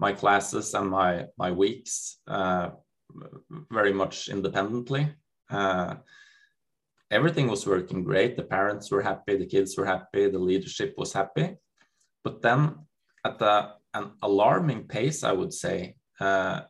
[0.00, 2.70] my classes and my my weeks uh,
[3.70, 5.14] very much independently.
[5.50, 5.94] Uh,
[7.10, 8.36] everything was working great.
[8.36, 11.56] The parents were happy, the kids were happy, the leadership was happy.
[12.24, 12.86] But then,
[13.24, 13.40] at
[13.94, 16.62] an alarming pace, I would say, uh,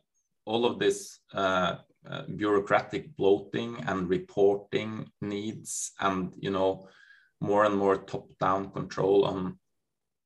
[0.45, 6.87] all of this uh, uh, bureaucratic bloating and reporting needs, and you know,
[7.41, 9.57] more and more top-down control on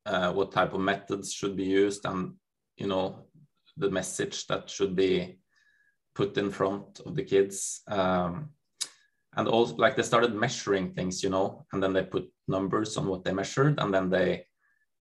[0.06, 2.34] uh, what type of methods should be used, and
[2.78, 3.26] you know,
[3.78, 5.40] the message that should be
[6.16, 7.82] put in front of the kids.
[7.88, 8.50] Um,
[9.36, 13.08] and also, like they started measuring things, you know, and then they put numbers on
[13.08, 14.46] what they measured, and then they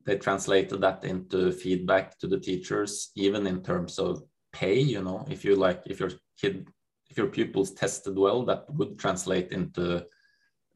[0.05, 4.79] they translated that into feedback to the teachers, even in terms of pay.
[4.81, 6.69] You know, if you like, if your kid,
[7.11, 10.07] if your pupils tested well, that would translate into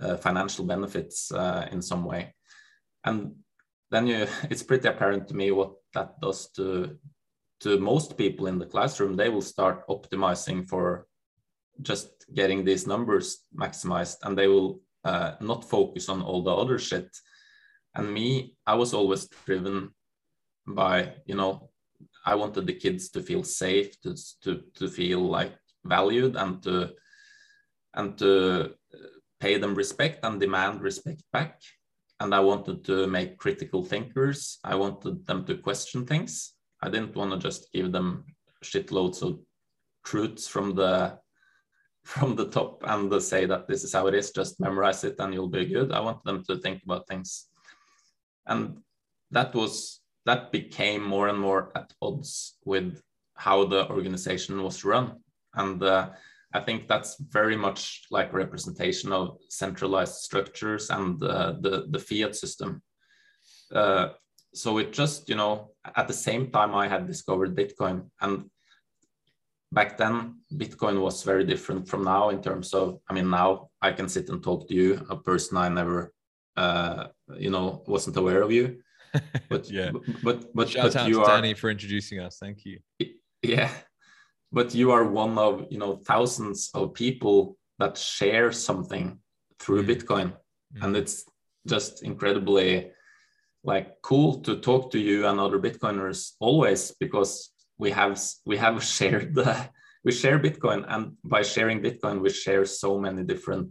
[0.00, 2.34] uh, financial benefits uh, in some way.
[3.04, 3.36] And
[3.92, 6.98] then you, it's pretty apparent to me what that does to
[7.60, 9.14] to most people in the classroom.
[9.14, 11.06] They will start optimizing for
[11.80, 16.78] just getting these numbers maximized, and they will uh, not focus on all the other
[16.78, 17.08] shit.
[17.94, 19.94] And me, I was always driven
[20.66, 21.70] by, you know,
[22.24, 26.94] I wanted the kids to feel safe, to to to feel like valued, and to
[27.94, 28.74] and to
[29.38, 31.60] pay them respect and demand respect back.
[32.22, 34.58] And I wanted to make critical thinkers.
[34.62, 36.54] I wanted them to question things.
[36.80, 38.24] I didn't want to just give them
[38.62, 39.40] shitloads of
[40.04, 41.18] truths from the
[42.04, 44.30] from the top and say that this is how it is.
[44.30, 45.90] Just memorize it and you'll be good.
[45.90, 47.48] I want them to think about things,
[48.46, 48.78] and
[49.32, 53.02] that was that became more and more at odds with
[53.34, 55.18] how the organization was run.
[55.54, 56.10] And uh,
[56.54, 62.36] I think that's very much like representation of centralized structures and uh, the the fiat
[62.36, 62.82] system.
[63.74, 64.08] Uh,
[64.54, 68.50] so it just you know at the same time I had discovered Bitcoin, and
[69.72, 73.92] back then Bitcoin was very different from now in terms of I mean now I
[73.92, 76.12] can sit and talk to you, a person I never,
[76.56, 78.80] uh, you know, wasn't aware of you.
[79.50, 79.90] But yeah,
[80.22, 82.38] but but, shout but out you to are, Danny for introducing us.
[82.38, 82.80] Thank you.
[83.42, 83.70] Yeah,
[84.52, 89.18] but you are one of you know thousands of people that share something
[89.58, 89.88] through Mm.
[89.90, 90.28] Bitcoin,
[90.74, 90.82] Mm.
[90.84, 91.24] and it's
[91.66, 92.90] just incredibly
[93.64, 98.82] like cool to talk to you and other Bitcoiners always because we have we have
[98.96, 99.70] shared the
[100.04, 103.68] we share Bitcoin, and by sharing Bitcoin, we share so many different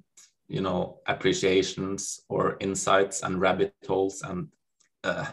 [0.48, 4.48] you know appreciations or insights and rabbit holes and
[5.04, 5.26] uh,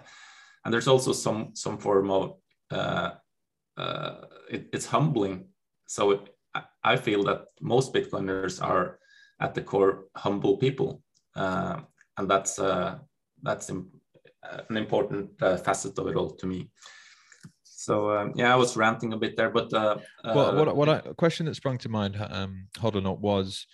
[0.65, 2.37] and there's also some some form of
[2.71, 3.11] uh,
[3.79, 5.47] uh, it, it's humbling.
[5.87, 6.21] So it,
[6.85, 8.99] I- feel that most bitcoiners are
[9.41, 11.03] at the core humble people.
[11.37, 11.81] Uh,
[12.17, 12.99] and that's uh,
[13.43, 13.91] that's im-
[14.43, 16.71] uh, an important uh, facet of it all to me.
[17.63, 21.15] So um, yeah i was ranting a bit there but well, what what I, a
[21.15, 23.67] question that sprung to mind, um, Hodlonaut, was,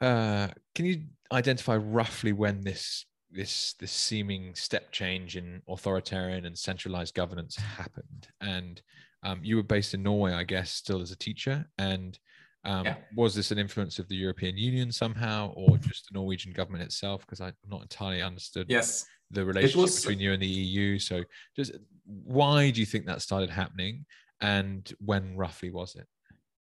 [0.00, 7.14] can you identify roughly when this this this seeming step change in authoritarian and centralized
[7.14, 8.28] governance happened?
[8.40, 8.80] And
[9.22, 12.18] um, you were based in Norway, I guess, still as a teacher, and
[12.66, 12.96] um, Yeah.
[13.14, 17.20] was this an influence of the European Union somehow, or just the Norwegian government itself?
[17.22, 20.98] Because I'm not entirely understood yes the relationship was- between you and the EU.
[20.98, 21.24] So,
[21.56, 21.72] just
[22.04, 24.06] why do you think that started happening,
[24.40, 26.06] and when roughly was it?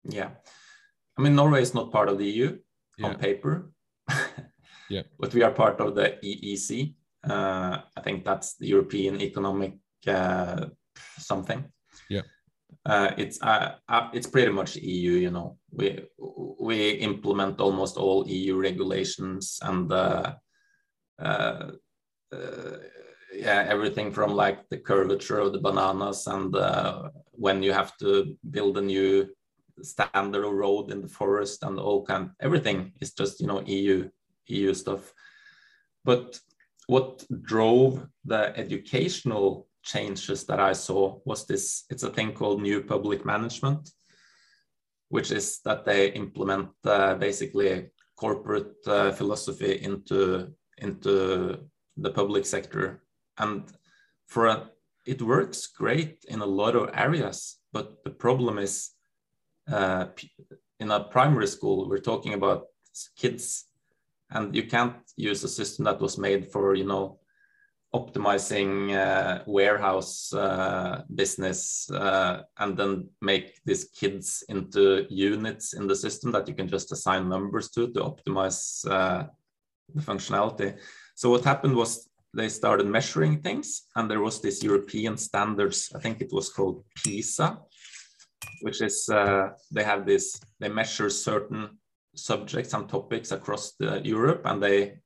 [0.03, 0.31] Yeah.
[1.17, 2.59] I mean, Norway is not part of the EU
[2.97, 3.07] Yeah.
[3.07, 3.71] on paper.
[4.89, 5.03] Yeah.
[5.19, 6.93] But we are part of the EEC.
[7.23, 9.73] Uh, I think that's the European Economic
[10.07, 10.65] uh,
[11.17, 11.65] something.
[12.09, 12.21] Yeah.
[12.85, 15.11] Uh, it's uh, uh, it's pretty much EU.
[15.11, 16.07] You know, we
[16.59, 20.33] we implement almost all EU regulations and uh,
[21.19, 21.71] uh,
[22.31, 22.77] uh,
[23.33, 28.35] yeah, everything from like the curvature of the bananas and uh, when you have to
[28.49, 29.27] build a new
[29.81, 34.09] standard of road in the forest and all kind everything is just you know eu
[34.49, 35.13] eu stuff.
[36.03, 36.39] But
[36.87, 42.81] what drove the educational changes that i saw was this it's a thing called new
[42.81, 43.89] public management
[45.07, 51.57] which is that they implement uh, basically corporate uh, philosophy into into
[51.97, 53.01] the public sector.
[53.37, 53.63] And
[54.27, 54.69] for a,
[55.05, 58.91] it works great in a lot of areas but the problem is
[59.71, 60.05] uh,
[60.79, 62.65] in a primary school, we're talking about
[63.15, 63.65] kids,
[64.31, 67.19] and you can't use a system that was made for you know
[67.95, 75.95] optimizing uh, warehouse uh, business uh, and then make these kids into units in the
[75.95, 79.23] system that you can just assign numbers to to optimize uh,
[79.95, 80.77] the functionality.
[81.15, 85.91] So what happened was they started measuring things, and there was this European standards.
[85.95, 87.57] I think it was called PISA,
[88.61, 91.79] which is uh, they have this they measure certain
[92.23, 94.99] subjects and topics across the Europe and they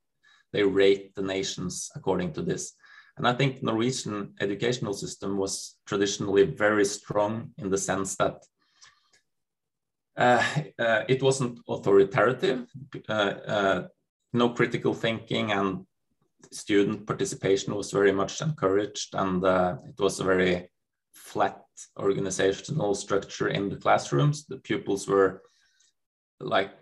[0.52, 2.74] they rate the nations according to this
[3.16, 8.44] and I think Norwegian educational system was traditionally very strong in the sense that
[10.16, 10.44] uh,
[10.78, 12.66] uh, it wasn't authoritative
[13.08, 13.82] uh, uh,
[14.32, 15.86] no critical thinking and
[16.50, 20.70] student participation was very much encouraged and uh, it was a very
[21.14, 21.60] flat
[21.98, 24.46] organizational structure in the classrooms.
[24.46, 25.42] The pupils were
[26.40, 26.72] like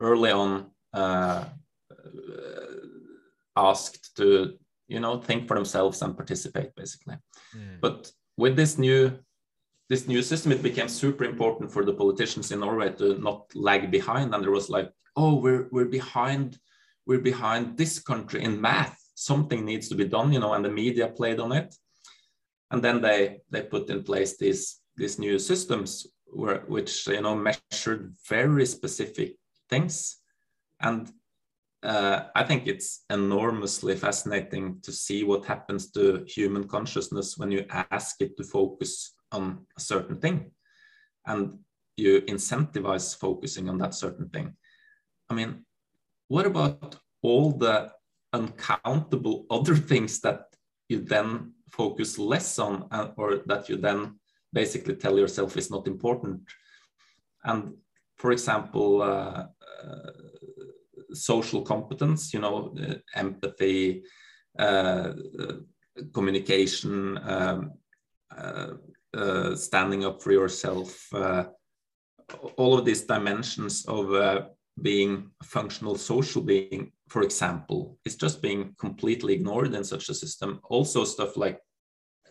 [0.00, 1.44] early on uh,
[3.56, 7.16] asked to, you know, think for themselves and participate basically.
[7.56, 7.80] Mm.
[7.80, 9.18] But with this new
[9.88, 13.90] this new system, it became super important for the politicians in Norway to not lag
[13.90, 14.32] behind.
[14.32, 16.58] And there was like, oh, we're we're behind,
[17.06, 18.96] we're behind this country in math.
[19.14, 21.74] Something needs to be done, you know, and the media played on it
[22.70, 27.34] and then they they put in place these these new systems where, which you know
[27.34, 29.36] measured very specific
[29.70, 30.18] things.
[30.80, 31.10] And
[31.82, 37.64] uh, i think it's enormously fascinating to see what happens to human consciousness when you
[37.90, 40.50] ask it to focus on a certain thing
[41.26, 41.58] and
[41.96, 44.54] you incentivize focusing on that certain thing.
[45.28, 45.64] I mean
[46.28, 47.92] what about all the
[48.32, 50.44] uncountable other things that
[50.88, 54.18] you then focus less on uh, or that you then
[54.52, 56.42] basically tell yourself is not important?
[57.44, 57.74] And
[58.16, 59.46] for example uh, uh,
[61.12, 64.02] social competence you know uh, empathy
[64.58, 65.12] uh,
[66.14, 67.72] communication um,
[68.36, 68.74] uh,
[69.14, 71.08] uh, standing up for yourself
[72.56, 74.46] all of these dimensions of
[74.82, 80.14] being a functional social being for example, is just being completely ignored in such a
[80.14, 80.60] system.
[80.70, 81.58] Also, stuff like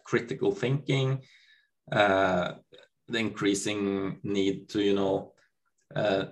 [0.05, 1.21] critical thinking,
[1.91, 2.53] uh,
[3.09, 5.33] the increasing need to, you know,
[5.93, 6.25] uh,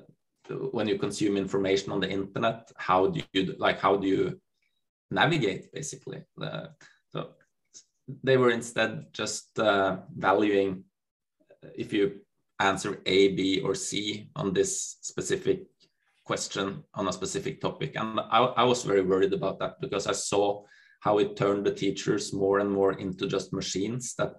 [0.72, 4.40] when you consume information on the internet how do you like how do you
[5.12, 6.24] navigate basically?
[6.42, 6.68] Uh,
[7.10, 7.30] so
[8.24, 10.84] they were instead just uh, valuing
[11.76, 12.20] if you
[12.60, 15.66] answer a b or c on this specific
[16.24, 17.96] question on a specific topic.
[17.96, 20.64] And I, I was very worried about that because i saw
[21.00, 24.36] how it turned the teachers more and more into just machines that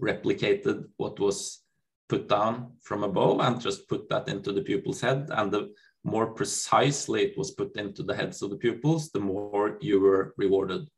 [0.00, 1.62] replicated what was
[2.08, 5.28] put down from above and just put that into the pupil's head.
[5.30, 9.78] And the more precisely it was put into the heads of the pupils, the more
[9.80, 10.88] you were rewarded.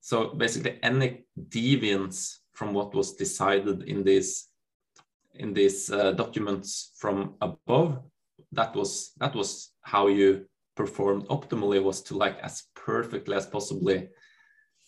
[0.00, 4.48] So basically, any deviance from what was decided in these
[5.34, 8.00] in these uh, documents from above,
[8.52, 14.08] that was that was how you performed optimally was to like as perfectly as possibly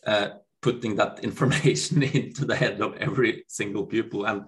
[0.06, 0.28] uh,
[0.60, 4.44] putting that information into the head of every single pupil and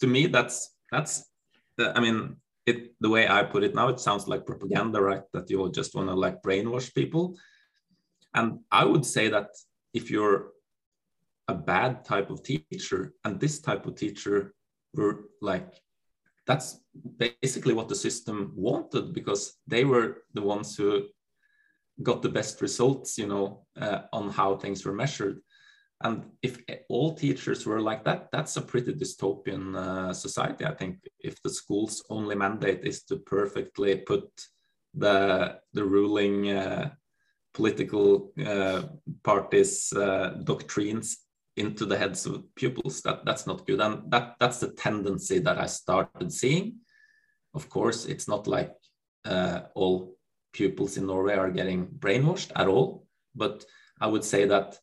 [0.00, 1.30] to me that's that's
[1.78, 2.36] i mean
[2.66, 5.22] it the way i put it now it sounds like propaganda right?
[5.32, 7.36] That you all just want to like brainwash people.
[8.34, 9.48] And i would say that
[9.94, 10.52] if you're
[11.48, 14.54] a bad type of teacher and this type of teacher
[14.94, 15.72] were like
[16.46, 16.80] that's
[17.42, 21.04] basically what the system wanted because they were the ones who
[22.02, 25.40] got the best results you know uh, on how things were measured
[26.00, 30.64] and if all teachers were like that, that's a pretty dystopian uh, society.
[30.64, 34.28] I think if the school's only mandate is to perfectly put
[34.94, 36.90] the the ruling uh,
[37.52, 38.82] political uh,
[39.24, 41.18] parties' uh, doctrines
[41.56, 43.80] into the heads of pupils, that that's not good.
[43.80, 46.76] And that that's the tendency that I started seeing.
[47.54, 48.72] Of course, it's not like
[49.24, 50.16] uh, all
[50.52, 53.64] pupils in Norway are getting brainwashed at all, but
[54.00, 54.78] I would say that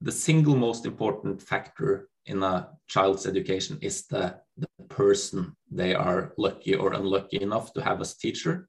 [0.00, 6.32] the, single most important factor in a child's education is the, the person they are
[6.38, 8.68] lucky or unlucky enough to have as teacher.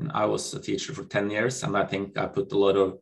[0.00, 2.76] And I was a teacher for 10 years, and I think I put a lot
[2.76, 2.98] of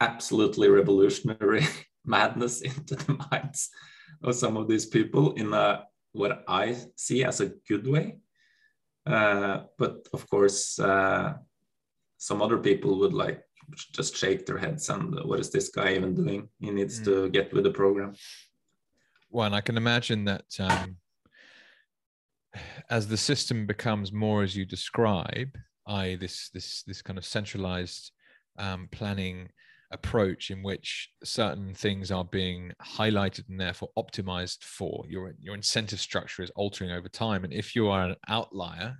[0.00, 1.66] absolutely revolutionary
[2.04, 3.70] madness into the minds
[4.22, 8.18] of some of these people in a what I see as a good way.
[9.04, 11.34] Uh, but of course, uh,
[12.18, 13.42] some other people would like
[13.92, 16.48] just shake their heads and what is this guy even doing?
[16.58, 17.04] He needs mm.
[17.04, 18.14] to get with the program.
[19.30, 20.96] Well, and I can imagine that um,
[22.90, 25.56] as the system becomes more as you describe,
[25.88, 28.12] i.e., this this this kind of centralized
[28.58, 29.48] um, planning
[29.92, 36.00] approach in which certain things are being highlighted and therefore optimized for your your incentive
[36.00, 38.96] structure is altering over time and if you are an outlier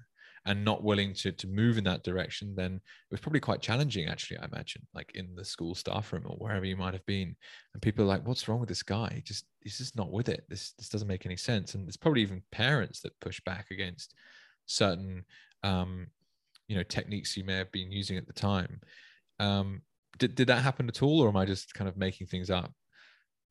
[0.46, 4.08] and not willing to to move in that direction, then it was probably quite challenging,
[4.08, 4.38] actually.
[4.38, 7.36] I imagine, like in the school staff room or wherever you might have been,
[7.74, 9.12] and people are like, "What's wrong with this guy?
[9.14, 10.44] He just he's just not with it.
[10.48, 14.14] This this doesn't make any sense." And there's probably even parents that push back against
[14.66, 15.24] certain,
[15.64, 16.06] um,
[16.68, 18.80] you know, techniques you may have been using at the time.
[19.40, 19.82] Um,
[20.18, 22.72] did did that happen at all, or am I just kind of making things up?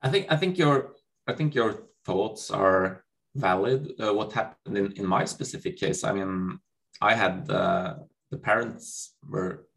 [0.02, 0.96] I think I think your
[1.28, 3.04] I think your thoughts are
[3.36, 3.92] valid.
[4.00, 6.60] Uh, what happened in, in my specific case, I mean,
[7.02, 7.96] I had uh,
[8.32, 9.68] the parents were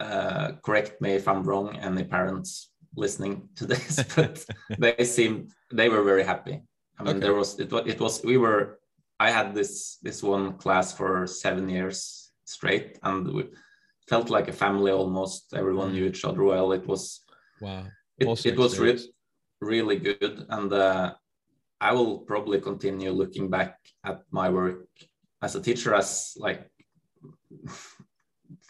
[0.00, 4.44] uh, correct me if I'm wrong, any parents listening to this, but
[4.78, 6.62] they seemed they were very happy.
[6.98, 7.20] I mean, okay.
[7.20, 8.78] there was it, was it was we were
[9.18, 13.44] I had this this one class for seven years straight, and we
[14.08, 15.54] felt like a family almost.
[15.54, 15.94] Everyone mm.
[15.94, 16.72] knew each other well.
[16.72, 17.20] It was
[17.60, 17.84] wow.
[18.18, 19.12] It, it was re-
[19.60, 21.14] really good, and uh,
[21.80, 24.86] I will probably continue looking back at my work
[25.42, 26.70] as a teacher as like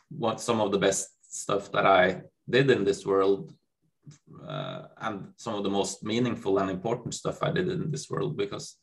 [0.09, 3.53] what some of the best stuff that I did in this world
[4.47, 8.37] uh, and some of the most meaningful and important stuff I did in this world
[8.37, 8.77] because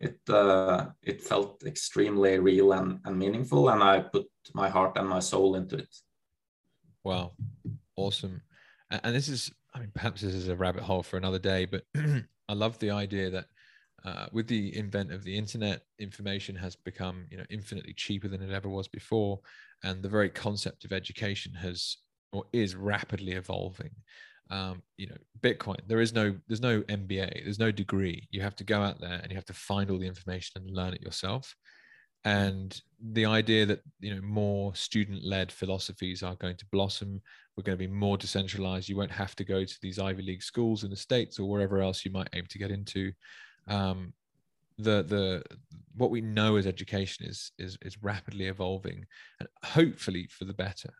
[0.00, 5.08] it uh, it felt extremely real and, and meaningful and I put my heart and
[5.08, 5.94] my soul into it.
[7.04, 7.32] Wow,
[7.96, 8.42] awesome!
[8.90, 11.84] And this is, I mean, perhaps this is a rabbit hole for another day, but
[12.48, 13.46] I love the idea that
[14.04, 18.42] uh, with the invent of the internet, information has become you know infinitely cheaper than
[18.42, 19.40] it ever was before,
[19.84, 21.98] and the very concept of education has
[22.32, 23.90] or is rapidly evolving.
[24.50, 25.78] Um, you know, Bitcoin.
[25.86, 27.44] There is no there's no MBA.
[27.44, 28.26] There's no degree.
[28.30, 30.74] You have to go out there and you have to find all the information and
[30.74, 31.54] learn it yourself.
[32.24, 37.20] And the idea that you know more student-led philosophies are going to blossom.
[37.56, 38.88] We're going to be more decentralized.
[38.88, 41.80] You won't have to go to these Ivy League schools in the states or wherever
[41.80, 43.12] else you might aim to get into
[43.68, 44.12] um,
[44.78, 45.42] the the
[45.94, 49.04] what we know as education is is is rapidly evolving
[49.40, 50.92] and hopefully for the better.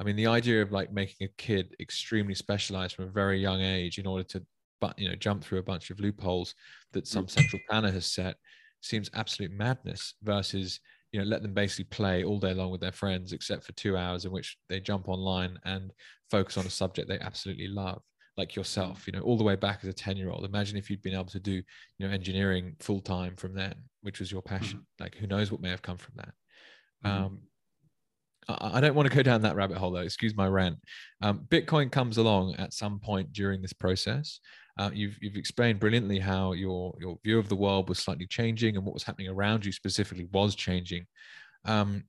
[0.00, 3.60] I mean the idea of like making a kid extremely specialized from a very young
[3.60, 4.44] age in order to
[4.80, 6.54] but you know jump through a bunch of loopholes
[6.92, 8.36] that some central planner has set
[8.80, 10.80] seems absolute madness versus
[11.12, 13.96] you know let them basically play all day long with their friends except for two
[13.96, 15.92] hours in which they jump online and
[16.30, 18.02] focus on a subject they absolutely love
[18.36, 20.90] like yourself you know all the way back as a 10 year old imagine if
[20.90, 21.64] you'd been able to do you
[22.00, 25.04] know engineering full time from then which was your passion mm-hmm.
[25.04, 26.34] like who knows what may have come from that
[27.04, 27.24] mm-hmm.
[27.24, 27.38] um
[28.48, 30.00] I don't want to go down that rabbit hole though.
[30.00, 30.76] Excuse my rant.
[31.22, 34.40] Um, Bitcoin comes along at some point during this process.
[34.78, 38.76] Uh, you've you've explained brilliantly how your your view of the world was slightly changing
[38.76, 41.06] and what was happening around you specifically was changing.
[41.64, 42.04] Um,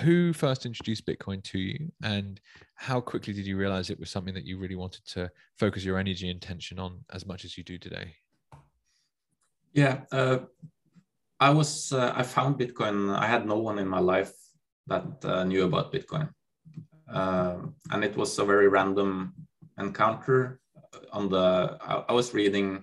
[0.00, 2.40] who first introduced Bitcoin to you, and
[2.74, 5.98] how quickly did you realize it was something that you really wanted to focus your
[5.98, 8.14] energy and attention on as much as you do today?
[9.72, 10.38] Yeah, uh,
[11.38, 13.14] I was uh, I found Bitcoin.
[13.16, 14.32] I had no one in my life
[14.86, 16.30] that uh, knew about Bitcoin,
[17.08, 19.34] um, and it was a very random
[19.78, 20.60] encounter.
[21.12, 22.82] On the I, I was reading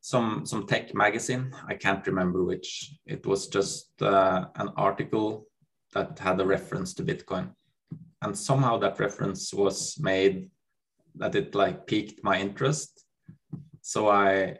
[0.00, 1.54] some some tech magazine.
[1.66, 2.94] I can't remember which.
[3.06, 5.46] It was just uh, an article
[5.96, 7.46] that had a reference to Bitcoin.
[8.22, 10.50] And somehow that reference was made
[11.14, 12.90] that it like piqued my interest.
[13.80, 14.56] So I,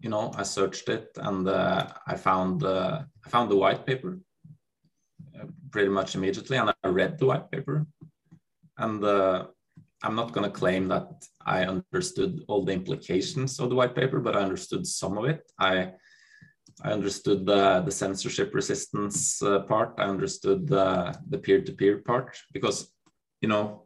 [0.00, 4.12] you know, I searched it and uh, I found uh, I found the white paper
[5.36, 7.86] uh, pretty much immediately, and I read the white paper.
[8.78, 9.46] And uh,
[10.04, 11.08] I'm not going to claim that
[11.56, 15.42] I understood all the implications of the white paper, but I understood some of it.
[15.58, 15.92] I
[16.82, 19.94] I understood the, the censorship resistance uh, part.
[19.98, 22.90] I understood the, the peer-to-peer part because,
[23.40, 23.84] you know,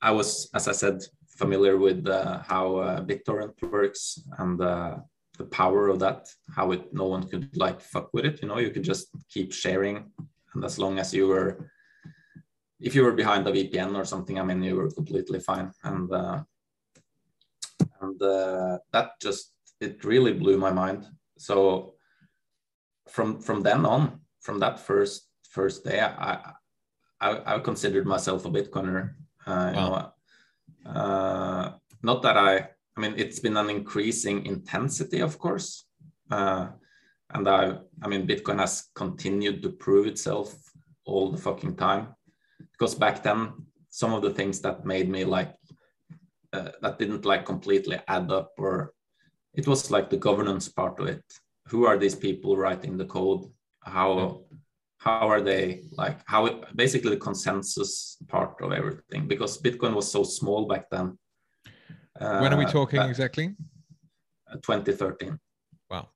[0.00, 4.96] I was, as I said, familiar with uh, how uh, BitTorrent works and uh,
[5.38, 8.42] the power of that, how it no one could like fuck with it.
[8.42, 10.10] You know, you could just keep sharing,
[10.54, 11.70] and as long as you were,
[12.80, 15.72] if you were behind a VPN or something, I mean, you were completely fine.
[15.84, 16.42] And uh,
[18.00, 21.06] and uh, that just it really blew my mind
[21.42, 21.94] so
[23.08, 26.52] from from then on, from that first first day, I
[27.20, 29.14] I, I considered myself a Bitcoiner.
[29.44, 29.74] Uh, wow.
[29.74, 31.72] you know, uh,
[32.02, 35.84] not that I, I mean, it's been an increasing intensity, of course,
[36.30, 36.68] uh,
[37.30, 40.54] and I, I mean, Bitcoin has continued to prove itself
[41.04, 42.14] all the fucking time.
[42.72, 43.52] Because back then,
[43.90, 45.54] some of the things that made me like
[46.52, 48.94] uh, that didn't like completely add up or
[49.54, 51.22] it was like the governance part of it.
[51.68, 53.46] Who are these people writing the code?
[53.80, 54.42] How
[54.98, 60.10] how are they like how it, basically the consensus part of everything because bitcoin was
[60.10, 61.18] so small back then.
[62.20, 63.56] Uh, when are we talking exactly?
[64.48, 65.38] Uh, 2013
[65.90, 66.08] wow.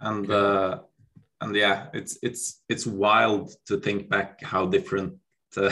[0.00, 0.34] And okay.
[0.34, 0.78] uh
[1.42, 5.12] and yeah it's it's it's wild to think back how different
[5.58, 5.70] uh,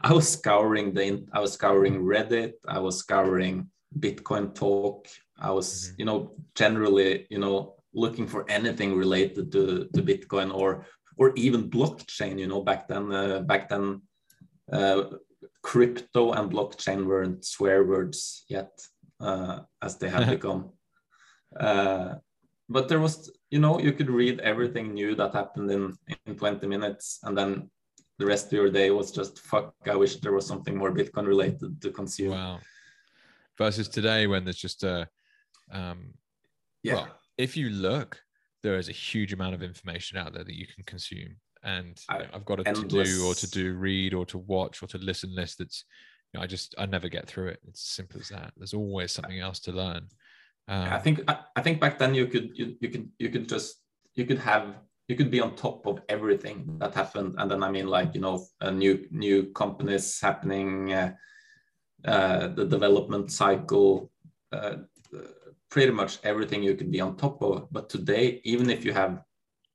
[0.00, 3.68] i was scouring the i was scouring reddit i was scouring
[3.98, 5.08] Bitcoin talk.
[5.40, 5.94] I was, mm-hmm.
[5.98, 10.86] you know, generally, you know, looking for anything related to, to Bitcoin or
[11.16, 12.38] or even blockchain.
[12.38, 14.02] You know, back then, uh, back then,
[14.72, 15.02] uh,
[15.62, 18.70] crypto and blockchain weren't swear words yet,
[19.20, 20.70] uh, as they have become.
[21.58, 22.14] Uh,
[22.68, 26.66] but there was, you know, you could read everything new that happened in in 20
[26.66, 27.70] minutes, and then
[28.18, 29.74] the rest of your day was just fuck.
[29.86, 32.32] I wish there was something more Bitcoin related to consume.
[32.32, 32.60] Wow
[33.60, 35.06] versus today when there's just a
[35.72, 36.14] um
[36.82, 36.94] yeah.
[36.94, 37.08] well,
[37.38, 38.20] if you look
[38.62, 41.36] there is a huge amount of information out there that you can consume.
[41.62, 43.08] And know, i've got a endless...
[43.08, 45.84] to do or to do read or to watch or to listen list that's
[46.32, 47.60] you know, i just i never get through it.
[47.68, 48.52] It's as simple as that.
[48.56, 50.08] There's always something else to learn.
[50.68, 53.48] Um, i think I, I think back then you could you, you could you could
[53.48, 53.76] just
[54.14, 54.76] you could have
[55.08, 57.34] you could be on top of everything that happened.
[57.38, 61.12] And then i mean like you know new new companies happening uh,
[62.04, 64.10] uh, the development cycle,
[64.52, 64.76] uh,
[65.70, 67.68] pretty much everything you could be on top of.
[67.70, 69.22] But today, even if you have,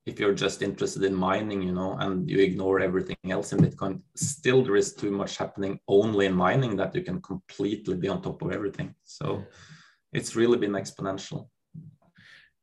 [0.05, 4.01] if you're just interested in mining, you know, and you ignore everything else in Bitcoin,
[4.15, 8.21] still there is too much happening only in mining that you can completely be on
[8.21, 8.93] top of everything.
[9.03, 9.43] So
[10.13, 11.47] it's really been exponential.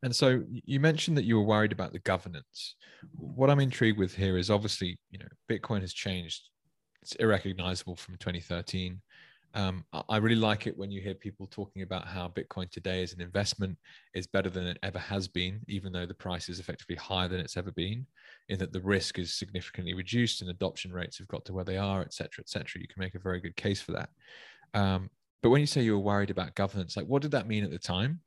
[0.04, 2.74] And so you mentioned that you were worried about the governance.
[3.16, 6.42] What I'm intrigued with here is obviously, you know, Bitcoin has changed.
[7.02, 9.00] It's irrecognizable from 2013.
[9.54, 13.12] Um, I really like it when you hear people talking about how Bitcoin today as
[13.12, 13.76] an investment
[14.14, 17.40] is better than it ever has been, even though the price is effectively higher than
[17.40, 18.06] it's ever been,
[18.48, 21.76] in that the risk is significantly reduced and adoption rates have got to where they
[21.76, 22.80] are, et cetera, et cetera.
[22.80, 24.08] You can make a very good case for that.
[24.72, 25.10] Um,
[25.42, 27.70] but when you say you were worried about governance, like what did that mean at
[27.70, 28.20] the time?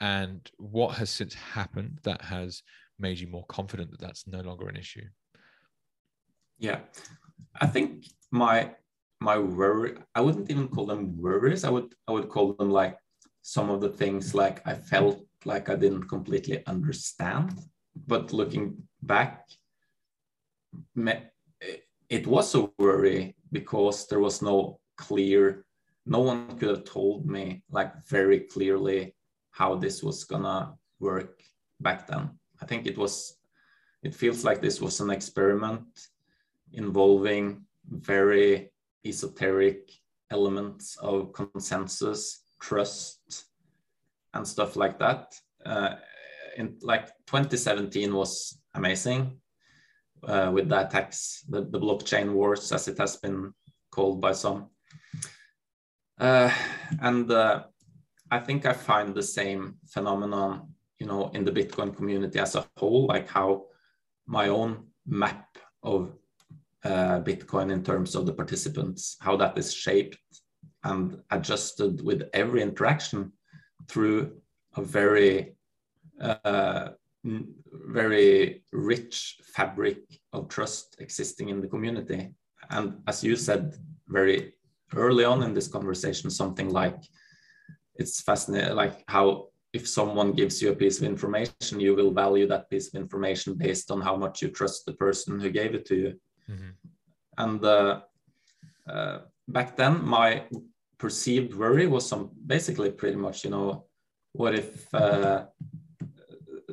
[0.00, 2.62] And what has since happened that has
[2.98, 5.04] made you more confident that that's no longer an issue?
[6.58, 6.80] Yeah,
[7.58, 8.74] I think my
[9.20, 12.96] my worry i wouldn't even call them worries i would i would call them like
[13.42, 17.58] some of the things like i felt like i didn't completely understand
[18.06, 19.46] but looking back,
[22.08, 25.64] it was a worry because there was no clear,
[26.06, 29.14] no one could have told me like very clearly
[29.50, 31.42] how this was gonna work
[31.80, 32.30] back then.
[32.60, 33.36] I think it was,
[34.02, 35.86] it feels like this was an experiment
[36.72, 38.69] involving very
[39.04, 39.90] esoteric
[40.30, 43.44] elements of consensus, trust,
[44.34, 45.34] and stuff like that.
[45.64, 45.96] Uh,
[46.56, 49.40] in like 2017 was amazing
[50.24, 53.52] uh, with the attacks, the, the blockchain wars, as it has been
[53.90, 54.68] called by some.
[56.18, 56.52] Uh,
[57.00, 57.64] and uh,
[58.30, 62.66] I think I find the same phenomenon, you know, in the Bitcoin community as a
[62.76, 63.66] whole, like how
[64.26, 65.46] my own map
[65.82, 66.12] of
[66.84, 70.18] uh, Bitcoin in terms of the participants, how that is shaped
[70.84, 73.32] and adjusted with every interaction
[73.88, 74.32] through
[74.76, 75.54] a very
[76.20, 76.90] uh,
[77.24, 79.98] very rich fabric
[80.32, 82.30] of trust existing in the community.
[82.70, 83.74] And as you said
[84.08, 84.54] very
[84.94, 86.96] early on in this conversation, something like
[87.96, 92.46] it's fascinating, like how if someone gives you a piece of information, you will value
[92.48, 95.84] that piece of information based on how much you trust the person who gave it
[95.86, 96.20] to you.
[96.50, 96.70] Mm-hmm.
[97.38, 98.00] And uh,
[98.88, 100.44] uh, back then, my
[100.98, 103.86] perceived worry was some basically pretty much, you know,
[104.32, 105.46] what if uh,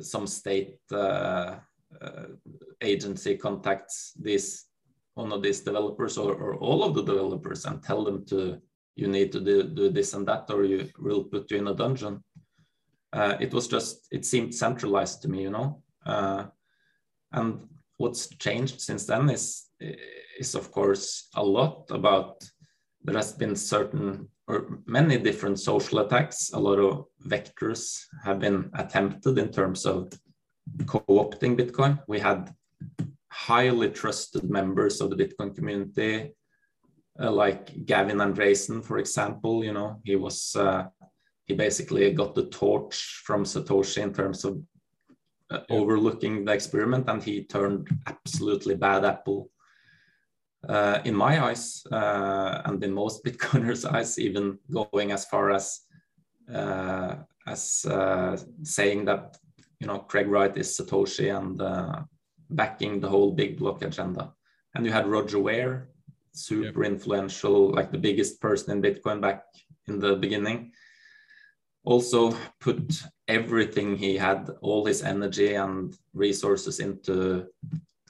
[0.00, 1.56] some state uh,
[2.00, 2.26] uh,
[2.80, 4.64] agency contacts this
[5.14, 8.60] one of these developers or, or, all of the developers and tell them to
[8.94, 11.74] you need to do, do this and that or you will put you in a
[11.74, 12.22] dungeon
[13.12, 16.44] uh, it was just it seemed centralized to me you know uh,
[17.32, 17.66] and
[17.98, 19.66] what's changed since then is
[20.38, 22.42] is of course a lot about
[23.04, 26.50] there has been certain or many different social attacks.
[26.52, 30.10] A lot of vectors have been attempted in terms of
[30.86, 32.00] co-opting Bitcoin.
[32.08, 32.52] We had
[33.30, 36.32] highly trusted members of the Bitcoin community,
[37.20, 39.62] uh, like Gavin Andresen, for example.
[39.62, 40.86] You know, he was uh,
[41.44, 44.62] he basically got the torch from Satoshi in terms of
[45.50, 49.50] uh, overlooking the experiment, and he turned absolutely bad apple
[50.68, 55.80] uh, in my eyes uh, and in most Bitcoiners' eyes, even going as far as
[56.52, 59.36] uh, as uh, saying that
[59.80, 62.02] you know Craig Wright is Satoshi and uh,
[62.50, 64.32] backing the whole big block agenda.
[64.74, 65.88] And you had Roger Ver,
[66.32, 66.92] super yep.
[66.92, 69.44] influential, like the biggest person in Bitcoin back
[69.86, 70.72] in the beginning.
[71.84, 77.46] Also put everything he had, all his energy and resources into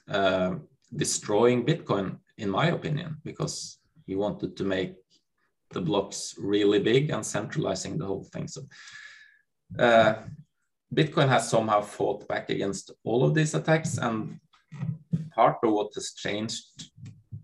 [0.09, 0.55] uh,
[0.95, 4.95] destroying Bitcoin in my opinion, because he wanted to make
[5.71, 8.47] the blocks really big and centralizing the whole thing.
[8.47, 8.61] So
[9.77, 10.13] uh,
[10.93, 13.97] Bitcoin has somehow fought back against all of these attacks.
[13.97, 14.39] And
[15.35, 16.63] part of what has changed,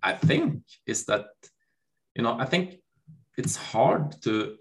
[0.01, 1.25] I think, is that,
[2.15, 2.77] you know, I think
[3.37, 4.57] it's hard to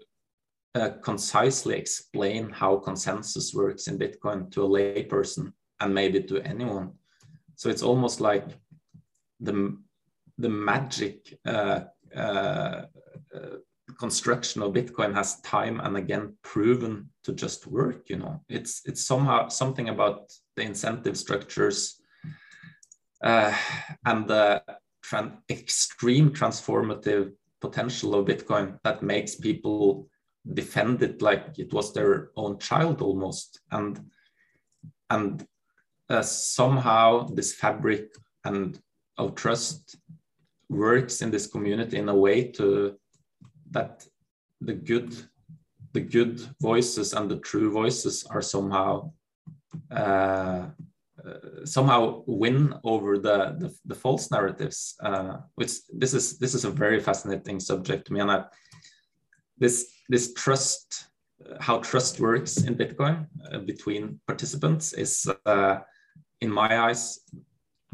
[0.75, 6.91] uh, concisely explain how consensus works in Bitcoin to a layperson and maybe to anyone.
[7.55, 8.45] So it's almost like
[9.39, 9.77] the
[10.37, 11.81] the magic uh,
[12.13, 12.81] uh,
[13.33, 13.55] uh,
[13.97, 18.09] construction of Bitcoin has time and again proven to just work.
[18.09, 22.01] You know, it's it's somehow something about the incentive structures
[23.23, 23.55] uh,
[24.05, 24.61] and the
[25.05, 30.09] tran extreme transformative potential of Bitcoin that makes people
[30.53, 33.99] defend it like it was their own child almost, and
[35.09, 35.47] and
[36.09, 38.79] uh, somehow this fabric and
[39.17, 39.95] of trust
[40.69, 42.95] works in this community in a way to
[43.71, 44.05] that
[44.61, 45.13] the good
[45.93, 49.11] the good voices and the true voices are somehow
[49.91, 50.65] uh,
[51.25, 56.65] uh, somehow win over the the, the false narratives uh, which this is this is
[56.65, 58.07] a very fascinating subject.
[58.07, 58.43] To me and I,
[59.57, 61.07] this this trust
[61.59, 65.77] how trust works in bitcoin uh, between participants is uh,
[66.41, 67.19] in my eyes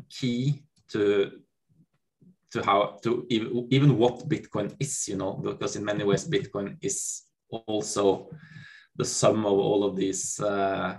[0.10, 1.32] key to
[2.52, 6.78] to how to even, even what Bitcoin is, you know, because in many ways Bitcoin
[6.82, 8.30] is also
[8.96, 10.98] the sum of all of these uh,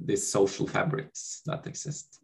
[0.00, 2.20] these social fabrics that exist.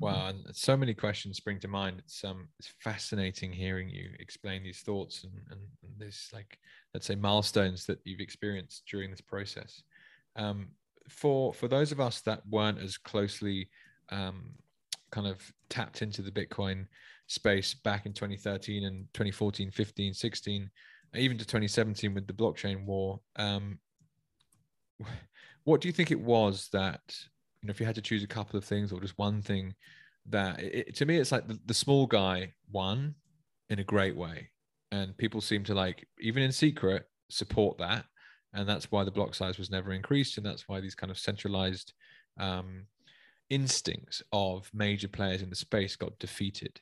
[0.00, 1.96] Wow, and so many questions spring to mind.
[1.98, 6.58] It's um, it's fascinating hearing you explain these thoughts and and, and this like
[6.94, 9.82] let's say milestones that you've experienced during this process.
[10.36, 10.68] Um,
[11.08, 13.68] for for those of us that weren't as closely
[14.10, 14.50] um,
[15.10, 16.86] kind of tapped into the Bitcoin
[17.26, 20.70] space back in 2013 and 2014, 15, 16,
[21.14, 23.20] even to 2017 with the blockchain war.
[23.36, 23.78] Um,
[25.64, 27.00] what do you think it was that
[27.62, 29.74] you know if you had to choose a couple of things or just one thing
[30.26, 33.14] that it, to me it's like the, the small guy won
[33.70, 34.50] in a great way.
[34.90, 38.04] And people seem to like even in secret support that.
[38.54, 40.38] And that's why the block size was never increased.
[40.38, 41.92] And that's why these kind of centralized
[42.40, 42.86] um,
[43.50, 46.80] instincts of major players in the space got defeated.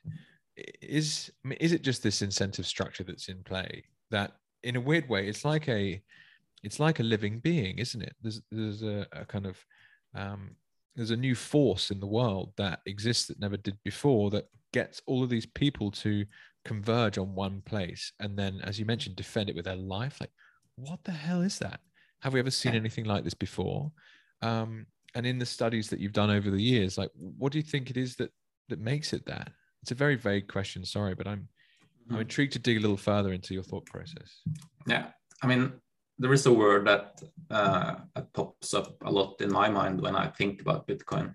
[0.81, 4.81] Is I mean, is it just this incentive structure that's in play that in a
[4.81, 6.01] weird way it's like a
[6.63, 8.15] it's like a living being isn't it?
[8.21, 9.63] There's there's a, a kind of
[10.15, 10.55] um,
[10.97, 15.01] there's a new force in the world that exists that never did before that gets
[15.05, 16.25] all of these people to
[16.65, 20.19] converge on one place and then as you mentioned defend it with their life.
[20.19, 20.31] Like
[20.75, 21.79] what the hell is that?
[22.23, 23.91] Have we ever seen anything like this before?
[24.41, 27.63] Um, and in the studies that you've done over the years like what do you
[27.63, 28.31] think it is that
[28.69, 29.51] that makes it that?
[29.83, 32.15] It's a very vague question sorry but i'm mm-hmm.
[32.15, 34.41] i'm intrigued to dig a little further into your thought process.
[34.87, 35.07] Yeah.
[35.43, 35.73] I mean
[36.19, 37.95] there is a word that uh,
[38.33, 41.33] pops up a lot in my mind when i think about bitcoin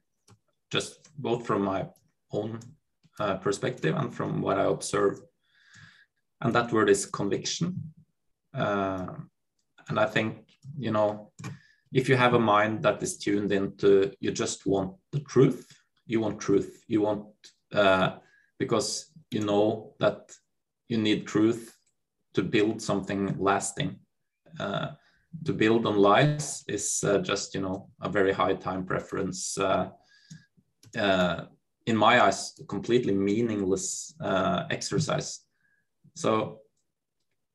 [0.70, 1.86] just both from my
[2.32, 2.58] own
[3.20, 5.20] uh, perspective and from what i observe.
[6.40, 7.92] And that word is conviction.
[8.54, 9.14] Uh,
[9.88, 11.32] and i think you know
[11.92, 15.66] if you have a mind that is tuned into you just want the truth
[16.06, 17.26] you want truth you want
[17.74, 18.16] uh,
[18.58, 20.30] because you know that
[20.88, 21.74] you need truth
[22.34, 23.96] to build something lasting
[24.60, 24.88] uh,
[25.44, 29.88] to build on lies is uh, just you know a very high time preference uh,
[30.96, 31.44] uh,
[31.86, 34.14] in my eyes completely meaningless
[34.70, 35.40] exercise
[36.14, 36.58] so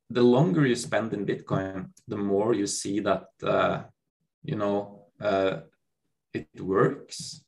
[0.09, 3.27] the longer you spend in bitcoin the more you see that
[4.43, 5.07] you know,
[6.33, 7.43] it works.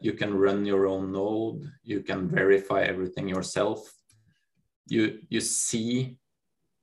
[0.00, 1.70] You can run your own node.
[1.82, 3.92] You can verify everything yourself.
[4.86, 6.18] You you see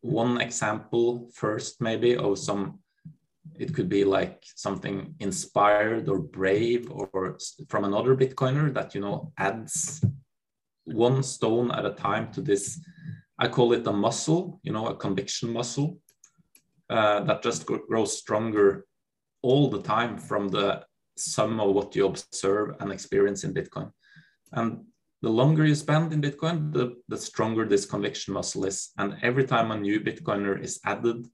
[0.06, 2.80] one example first, maybe of some.
[3.58, 7.38] It could be like something inspired or brave or
[7.70, 10.04] from another Bitcoiner that you know adds
[10.84, 12.80] one stone at a time to this.
[13.40, 16.00] I call it a muscle, you know, a conviction muscle
[16.90, 18.86] uh, that just grows stronger
[19.42, 20.84] all the time from the
[21.18, 23.92] sum of what you observe and experience in Bitcoin.
[24.52, 24.86] And
[25.22, 28.92] the longer you spend in Bitcoin, the, the stronger this conviction muscle is.
[28.98, 31.28] And every time a new Bitcoiner is added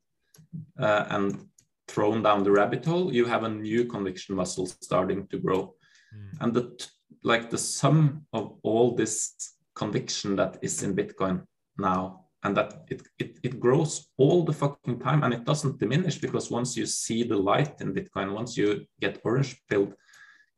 [0.79, 1.47] uh, and
[1.87, 5.75] thrown down the rabbit hole, you have a new conviction muscle starting to grow.
[6.15, 6.41] Mm.
[6.41, 6.87] And the
[7.23, 9.33] like the sum of all this
[9.75, 11.43] conviction that is in Bitcoin
[11.77, 16.17] now and that it, it, it grows all the fucking time and it doesn't diminish
[16.17, 19.93] because once you see the light in Bitcoin, once you get orange pilled,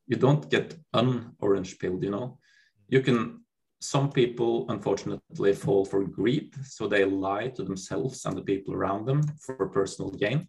[0.08, 2.40] you don't get un-orange pilled, you know.
[2.88, 3.44] You can
[3.82, 9.06] some people unfortunately fall for greed, so they lie to themselves and the people around
[9.06, 10.48] them for personal gain,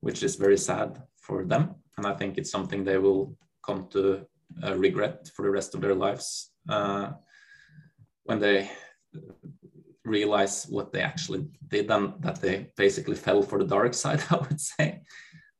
[0.00, 1.74] which is very sad for them.
[1.96, 4.24] And I think it's something they will come to
[4.62, 7.10] uh, regret for the rest of their lives uh,
[8.24, 8.70] when they
[10.04, 14.36] realize what they actually did and that they basically fell for the dark side i
[14.36, 15.02] would say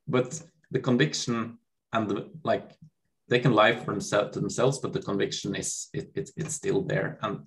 [0.06, 1.58] but the conviction
[1.92, 2.70] and the like
[3.28, 6.82] they can lie for themselves to themselves but the conviction is it, it, it's still
[6.82, 7.40] there and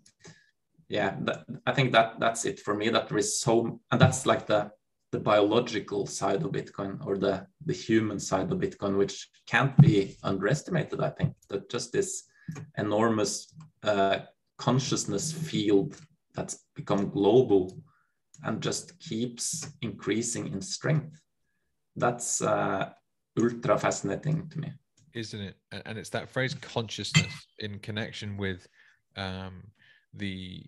[0.89, 4.25] yeah that, i think that that's it for me that there is so and that's
[4.25, 4.69] like the
[5.11, 10.15] the biological side of bitcoin or the the human side of bitcoin which can't be
[10.23, 12.23] underestimated i think that just this
[12.77, 13.53] enormous
[13.84, 14.19] uh,
[14.57, 15.95] consciousness field
[16.36, 17.77] that's become global
[18.43, 21.19] and just keeps increasing in strength.
[21.95, 22.89] That's uh,
[23.39, 24.71] ultra fascinating to me.
[25.14, 25.55] Isn't it?
[25.86, 28.68] And it's that phrase consciousness in connection with
[29.18, 29.64] um,
[30.14, 30.66] the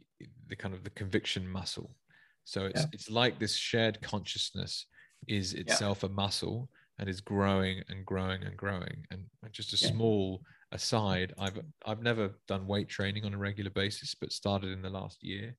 [0.48, 1.96] the kind of the conviction muscle.
[2.44, 2.88] So it's yeah.
[2.92, 4.88] it's like this shared consciousness
[5.28, 6.10] is itself yeah.
[6.10, 6.70] a muscle
[7.00, 9.06] and is growing and growing and growing.
[9.12, 9.92] And just a yeah.
[9.92, 10.42] small
[10.72, 14.90] aside, I've I've never done weight training on a regular basis, but started in the
[14.90, 15.56] last year,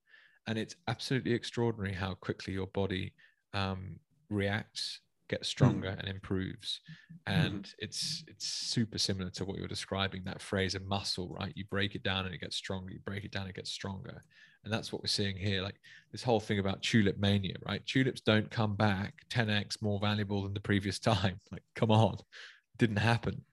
[0.47, 3.13] and it's absolutely extraordinary how quickly your body
[3.55, 5.99] um, reacts, gets stronger, mm.
[5.99, 6.81] and improves.
[7.27, 7.75] And mm.
[7.79, 10.23] it's it's super similar to what you're describing.
[10.25, 11.53] That phrase, a muscle, right?
[11.55, 12.93] You break it down and it gets stronger.
[12.93, 14.23] You break it down, and it gets stronger.
[14.65, 15.63] And that's what we're seeing here.
[15.63, 15.77] Like
[16.11, 17.85] this whole thing about tulip mania, right?
[17.87, 21.39] Tulips don't come back 10x more valuable than the previous time.
[21.53, 22.17] Like, come on,
[22.79, 23.45] didn't happen.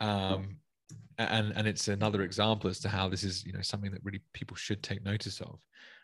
[0.00, 0.56] Um,
[1.18, 4.20] and and it's another example as to how this is you know something that really
[4.32, 5.60] people should take notice of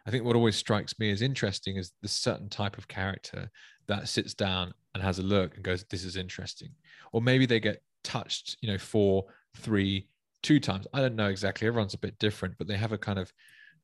[0.06, 3.50] i think what always strikes me as interesting is the certain type of character
[3.86, 6.70] that sits down and has a look and goes this is interesting
[7.12, 9.24] or maybe they get touched you know four
[9.56, 10.08] three
[10.42, 13.18] two times i don't know exactly everyone's a bit different but they have a kind
[13.18, 13.32] of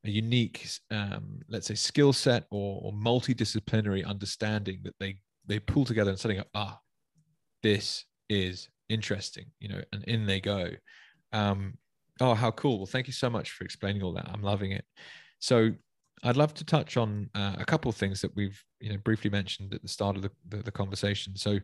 [0.05, 5.85] a unique um, let's say skill set or, or multidisciplinary understanding that they they pull
[5.85, 6.79] together and setting up ah
[7.63, 10.71] this is interesting, you know, and in they go.
[11.33, 11.79] Um,
[12.21, 12.79] oh, how cool.
[12.79, 14.29] Well, thank you so much for explaining all that.
[14.33, 14.85] I'm loving it.
[15.39, 15.73] So
[16.23, 19.31] I'd love to touch on uh, a couple of things that we've you know briefly
[19.31, 21.37] mentioned at the start of the, the, the conversation.
[21.37, 21.59] So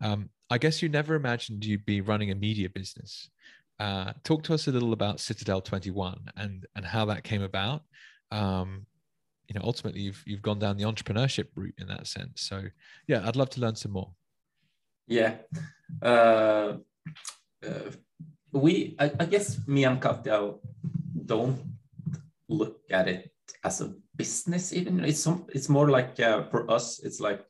[0.00, 3.30] um, I guess you never imagined you'd be running a media business.
[3.78, 7.82] Uh, talk to us a little about Citadel 21 and and how that came about.
[8.30, 8.86] Um,
[9.48, 12.42] you know, ultimately you've you've gone down the entrepreneurship route in that sense.
[12.42, 12.62] So
[13.06, 14.10] yeah, I'd love to learn some more.
[15.06, 15.36] Yeah.
[16.02, 16.78] Uh,
[17.64, 17.90] uh,
[18.52, 20.54] we, I, I, guess me and Katja
[21.24, 21.62] don't
[22.48, 23.30] look at it
[23.64, 25.04] as a business even.
[25.04, 27.44] It's some, it's more like uh, for us, it's like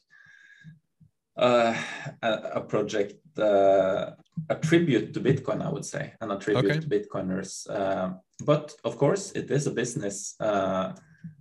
[1.36, 1.74] uh,
[2.22, 4.12] a, a, project, uh,
[4.48, 6.80] a tribute to Bitcoin, I would say, and a tribute okay.
[6.80, 7.68] to Bitcoiners.
[7.68, 10.92] Uh, but of course, it is a business, uh,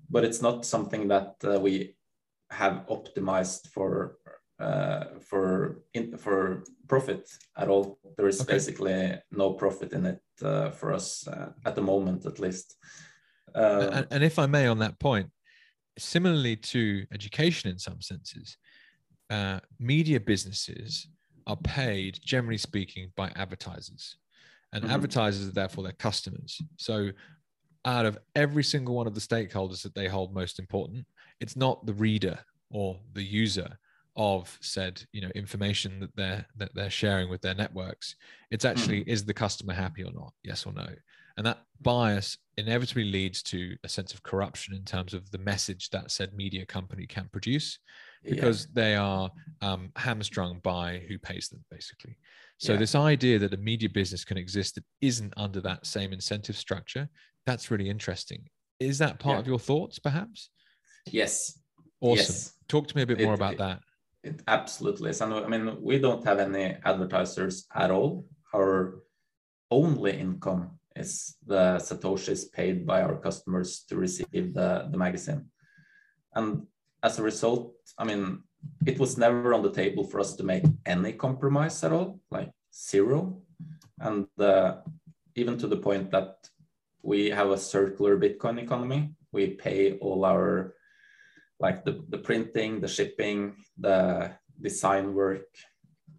[0.09, 1.95] but it's not something that uh, we
[2.51, 4.17] have optimized for
[4.59, 7.99] uh, for in, for profit at all.
[8.15, 8.53] There is okay.
[8.53, 12.77] basically no profit in it uh, for us uh, at the moment, at least.
[13.55, 15.29] Uh, and, and, if I may, on that point,
[15.97, 18.57] similarly to education in some senses,
[19.29, 21.07] uh, media businesses
[21.47, 24.17] are paid, generally speaking, by advertisers,
[24.73, 24.93] and mm-hmm.
[24.93, 26.61] advertisers are therefore their customers.
[26.77, 27.11] So,
[27.85, 31.05] out of every single one of the stakeholders that they hold most important,
[31.39, 32.39] it's not the reader
[32.71, 33.77] or the user
[34.17, 38.15] of said you know information that they're that they're sharing with their networks
[38.49, 39.07] it's actually mm.
[39.07, 40.87] is the customer happy or not yes or no
[41.37, 45.89] and that bias inevitably leads to a sense of corruption in terms of the message
[45.89, 47.79] that said media company can produce
[48.23, 48.81] because yeah.
[48.81, 49.29] they are
[49.61, 52.15] um, hamstrung by who pays them basically
[52.57, 52.79] so yeah.
[52.79, 57.09] this idea that a media business can exist that isn't under that same incentive structure
[57.45, 58.41] that's really interesting
[58.79, 59.39] is that part yeah.
[59.41, 60.49] of your thoughts perhaps
[61.11, 61.59] yes
[61.99, 62.53] awesome yes.
[62.69, 63.81] talk to me a bit more about it, that
[64.25, 65.21] it absolutely is.
[65.21, 68.25] And I mean, we don't have any advertisers at all.
[68.53, 69.01] Our
[69.69, 75.45] only income is the Satoshis paid by our customers to receive the, the magazine.
[76.33, 76.67] And
[77.03, 78.43] as a result, I mean,
[78.85, 82.51] it was never on the table for us to make any compromise at all, like
[82.73, 83.41] zero.
[83.99, 84.77] And uh,
[85.35, 86.35] even to the point that
[87.05, 89.11] we have a circular Bitcoin economy.
[89.31, 90.73] We pay all our
[91.59, 94.31] like the, the printing, the shipping, the
[94.61, 95.47] design work,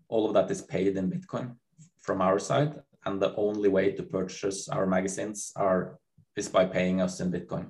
[0.08, 1.56] all of that is paid in Bitcoin
[2.00, 2.80] from our side.
[3.04, 5.98] And the only way to purchase our magazines are
[6.36, 7.68] is by paying us in Bitcoin.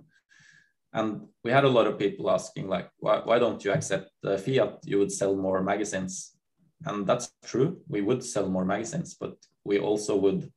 [0.93, 4.39] And we had a lot of people asking, like, why, why don't you accept the
[4.39, 4.79] fiat?
[4.85, 6.37] You would sell more magazines.
[6.85, 7.81] And that's true.
[7.89, 10.51] We would sell more magazines, but we also would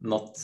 [0.00, 0.36] not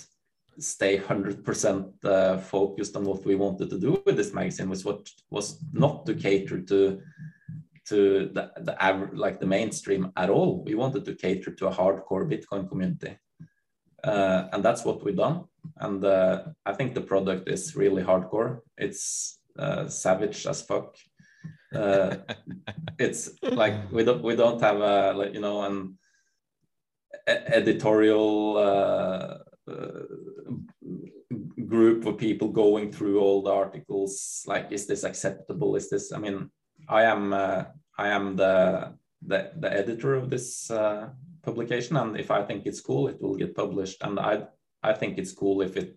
[0.58, 5.08] stay 100% uh, focused on what we wanted to do with this magazine was what
[5.30, 7.00] was not to cater to
[7.84, 10.62] to the, the average like the mainstream at all.
[10.64, 13.18] We wanted to cater to a hardcore bitcoin community.
[14.04, 15.44] Uh, and that's what we've done.
[15.76, 18.60] And uh, i think the product is really hardcore.
[18.76, 20.96] It's uh, savage as fuck.
[21.74, 22.16] Uh,
[22.98, 25.98] it's like we don't we don't have a like you know an
[27.26, 29.38] editorial uh,
[29.70, 30.02] uh,
[31.72, 35.70] group of people going through all the articles like is this acceptable?
[35.80, 36.50] Is this i mean
[37.00, 37.64] i am uh,
[38.04, 38.52] i am the,
[39.30, 41.08] the the editor of this uh,
[41.48, 43.98] publication and if i think it's cool it will get published.
[44.06, 44.34] And i
[44.90, 45.90] i think it's cool if it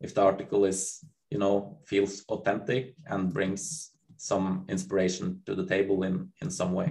[0.00, 0.80] if the article is
[1.32, 3.62] you know feels authentic and brings
[4.16, 6.90] some inspiration to the table in in some way.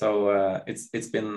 [0.00, 0.08] So
[0.38, 1.32] uh, it's it's been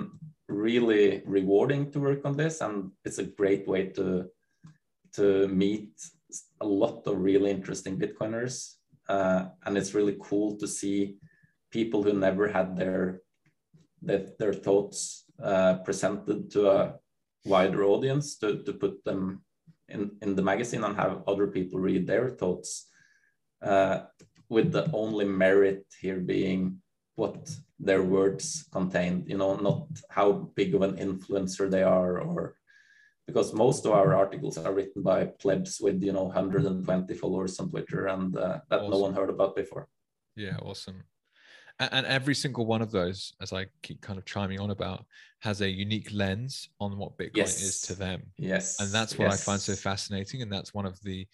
[0.48, 4.28] really rewarding to work on this and it's a great way to
[5.14, 5.90] to meet
[6.60, 8.74] a lot of really interesting bitcoiners
[9.08, 11.16] uh, and it's really cool to see
[11.70, 13.20] people who never had their
[14.00, 16.94] their, their thoughts uh, presented to a
[17.44, 19.42] wider audience to, to put them
[19.88, 22.88] in, in the magazine and have other people read their thoughts
[23.62, 24.00] uh,
[24.48, 26.78] with the only merit here being
[27.14, 32.56] what their words contained, you know, not how big of an influencer they are or
[33.26, 37.70] because most of our articles are written by plebs with, you know, 120 followers on
[37.70, 38.90] Twitter and uh, that awesome.
[38.90, 39.88] no one heard about before.
[40.36, 41.04] Yeah, awesome.
[41.78, 45.04] And every single one of those, as I keep kind of chiming on about,
[45.40, 47.60] has a unique lens on what Bitcoin yes.
[47.62, 48.22] is to them.
[48.36, 48.78] Yes.
[48.78, 49.42] And that's what yes.
[49.42, 50.42] I find so fascinating.
[50.42, 51.26] And that's one of the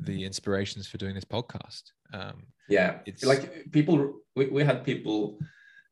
[0.00, 1.82] the inspirations for doing this podcast.
[2.12, 2.98] Um, yeah.
[3.06, 5.38] It's like people we, we had people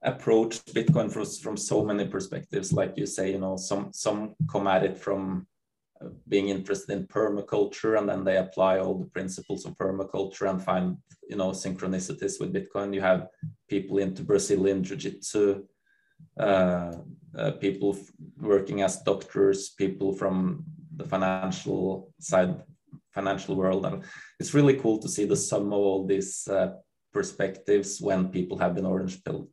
[0.04, 2.72] approach Bitcoin from, from so many perspectives.
[2.72, 5.46] Like you say, you know, some some come at it from
[6.00, 10.62] uh, being interested in permaculture and then they apply all the principles of permaculture and
[10.62, 10.96] find
[11.28, 13.28] you know synchronicities with bitcoin you have
[13.68, 15.62] people into brazilian jiu-jitsu
[16.38, 16.92] uh,
[17.38, 17.96] uh, people
[18.40, 20.64] working as doctors, people from
[20.96, 22.62] the financial side,
[23.12, 24.02] financial world, and
[24.40, 26.72] it's really cool to see the sum of all these uh,
[27.12, 29.48] perspectives when people have been orange pilled.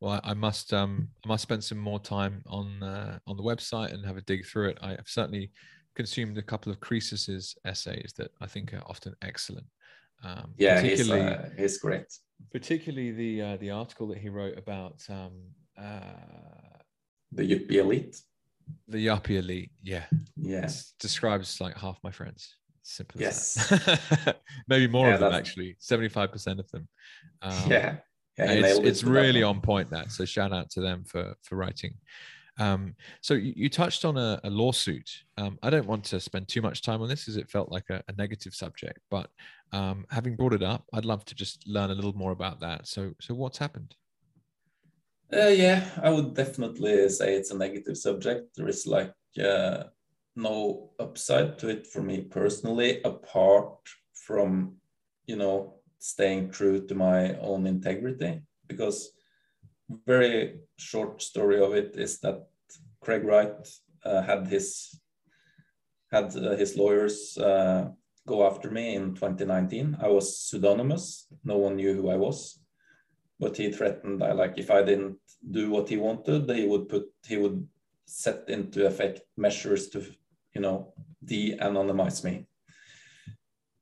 [0.00, 3.92] Well, I must um, I must spend some more time on uh, on the website
[3.92, 4.78] and have a dig through it.
[4.82, 5.50] I have certainly
[5.94, 9.66] consumed a couple of Croesus's essays that I think are often excellent.
[10.22, 12.06] Um, yeah, particularly, he's, uh, he's great.
[12.52, 15.32] Particularly the uh, the article that he wrote about um,
[15.78, 16.78] uh,
[17.32, 18.20] the Yuppie elite.
[18.88, 20.04] The Yuppie elite, yeah,
[20.36, 22.56] yes, describes like half my friends.
[22.82, 23.72] Simple yes,
[24.68, 25.76] maybe more yeah, of them actually.
[25.78, 26.86] Seventy five percent of them.
[27.40, 27.96] Um, yeah
[28.36, 30.10] it's, it's really on point that.
[30.10, 31.94] So shout out to them for for writing.
[32.58, 35.10] Um, so you, you, touched on a, a lawsuit.
[35.36, 37.90] Um, I don't want to spend too much time on this as it felt like
[37.90, 39.28] a, a negative subject, but
[39.72, 42.86] um, having brought it up, I'd love to just learn a little more about that.
[42.86, 43.96] So, so what's happened?
[45.32, 48.54] Uh, yeah, I would definitely say it's a negative subject.
[48.56, 49.12] There is like
[49.42, 49.84] uh,
[50.36, 53.78] no upside to it for me personally, apart
[54.14, 54.76] from,
[55.26, 55.73] you know,
[56.04, 58.42] staying true to my own integrity.
[58.68, 59.10] Because
[60.06, 62.46] very short story of it is that
[63.00, 63.56] Craig Wright
[64.04, 65.00] uh, had his
[66.12, 67.88] had uh, his lawyers uh,
[68.26, 69.96] go after me in 2019.
[70.00, 72.60] I was pseudonymous; no one knew who I was.
[73.40, 75.18] But he threatened I like, if I didn't
[75.50, 77.66] do what he wanted, he would put he would
[78.06, 80.04] set into effect measures to,
[80.54, 80.92] you know,
[81.24, 82.46] de-anonymize me.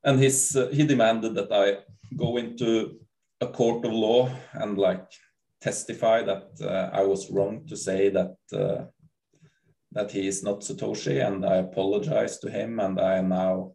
[0.05, 1.83] And his uh, he demanded that I
[2.17, 2.99] go into
[3.41, 5.07] a court of law and like
[5.61, 8.85] testify that uh, I was wrong to say that uh,
[9.93, 13.75] that he is not Satoshi, and I apologize to him, and I now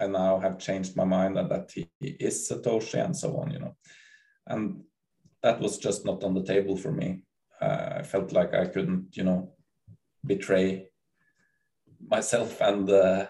[0.00, 3.58] I now have changed my mind that, that he is Satoshi, and so on, you
[3.58, 3.76] know,
[4.46, 4.82] and
[5.42, 7.24] that was just not on the table for me.
[7.60, 9.52] Uh, I felt like I couldn't, you know,
[10.24, 10.88] betray
[12.08, 13.26] myself and uh,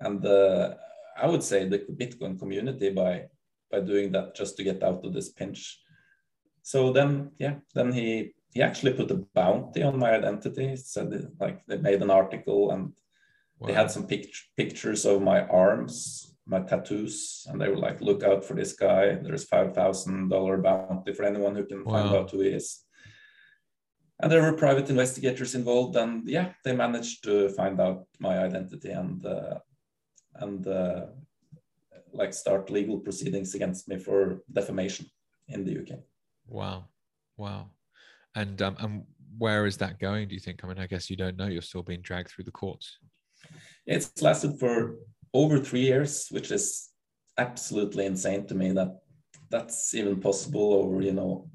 [0.00, 0.74] and uh,
[1.16, 3.26] I would say the Bitcoin community by
[3.74, 5.60] by doing that just to get out of this pinch
[6.62, 8.08] so then yeah then he
[8.52, 12.10] he actually put a bounty on my identity he said it, like they made an
[12.20, 12.92] article and
[13.58, 13.66] wow.
[13.66, 18.22] they had some pict- pictures of my arms my tattoos and they were like look
[18.22, 21.92] out for this guy there's five thousand dollar bounty for anyone who can wow.
[21.92, 22.84] find out who he is
[24.20, 28.90] and there were private investigators involved and yeah they managed to find out my identity
[28.90, 29.58] and uh,
[30.36, 31.06] and uh,
[32.14, 35.06] like start legal proceedings against me for defamation
[35.48, 35.98] in the uk
[36.46, 36.84] Wow,
[37.36, 37.70] wow,
[38.34, 39.04] and um, and
[39.38, 40.28] where is that going?
[40.28, 40.62] Do you think?
[40.62, 41.46] I mean, I guess you don't know.
[41.46, 42.98] You're still being dragged through the courts.
[43.86, 44.96] It's lasted for
[45.32, 46.90] over three years, which is
[47.38, 48.72] absolutely insane to me.
[48.72, 48.98] That
[49.50, 51.48] that's even possible over you know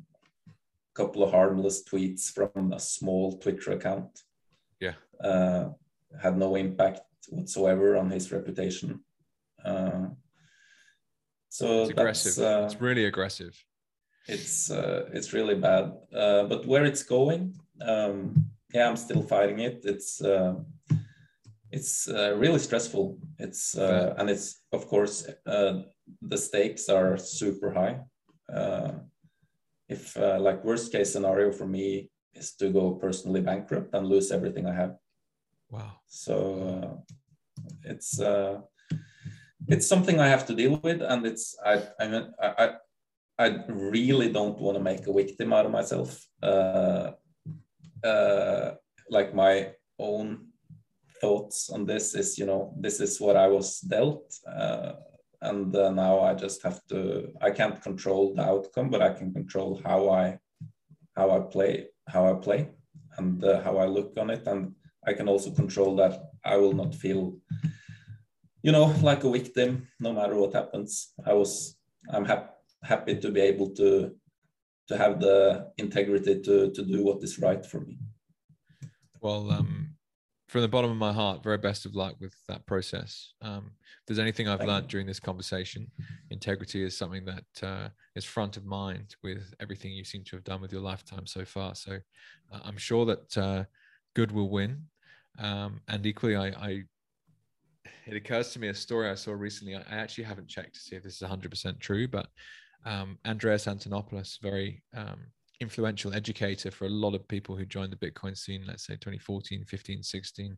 [0.47, 4.23] a couple of harmless tweets from a small Twitter account.
[4.79, 5.69] Yeah, uh,
[6.19, 9.01] had no impact whatsoever on his reputation.
[9.63, 10.07] Uh,
[11.49, 12.43] so it's aggressive.
[12.43, 13.55] Uh, it's really aggressive
[14.29, 15.91] it's uh, it's really bad.
[16.13, 19.81] Uh, but where it's going, um, yeah, I'm still fighting it.
[19.83, 20.55] It's uh,
[21.71, 23.17] it's uh, really stressful.
[23.39, 25.81] It's uh, and it's of course uh,
[26.21, 27.99] the stakes are super high.
[29.89, 34.67] if like worst case scenario for me is to go personally bankrupt and lose everything
[34.67, 34.95] I have.
[35.71, 35.93] Wow.
[36.07, 37.03] So
[37.83, 38.19] it's
[39.69, 42.75] it's something I have to deal with, and it's I I mean I
[43.37, 46.25] I really don't want to make a victim out of myself.
[46.43, 47.11] Uh,
[48.03, 48.71] uh,
[49.09, 50.47] like my own
[51.21, 54.93] thoughts on this is, you know, this is what I was dealt, uh,
[55.41, 57.31] and uh, now I just have to.
[57.41, 60.39] I can't control the outcome, but I can control how I
[61.15, 62.69] how I play, how I play,
[63.17, 64.73] and uh, how I look on it, and
[65.05, 66.13] I can also control that
[66.43, 67.37] I will not feel,
[68.61, 71.13] you know, like a victim no matter what happens.
[71.25, 71.75] I was.
[72.11, 72.49] I'm happy
[72.83, 74.15] happy to be able to
[74.87, 77.97] to have the integrity to to do what is right for me.
[79.21, 79.89] Well, um,
[80.47, 83.33] from the bottom of my heart, very best of luck with that process.
[83.41, 84.89] Um, if there's anything I've Thank learned you.
[84.89, 85.91] during this conversation,
[86.31, 90.43] integrity is something that uh, is front of mind with everything you seem to have
[90.43, 91.75] done with your lifetime so far.
[91.75, 91.99] So
[92.51, 93.63] uh, I'm sure that uh,
[94.15, 94.85] good will win.
[95.37, 96.83] Um, and equally, I, I,
[98.05, 99.75] it occurs to me a story I saw recently.
[99.75, 102.27] I actually haven't checked to see if this is 100% true, but
[102.85, 105.19] um, Andreas Antonopoulos, very um,
[105.59, 109.65] influential educator for a lot of people who joined the Bitcoin scene, let's say 2014,
[109.65, 110.57] 15, 16.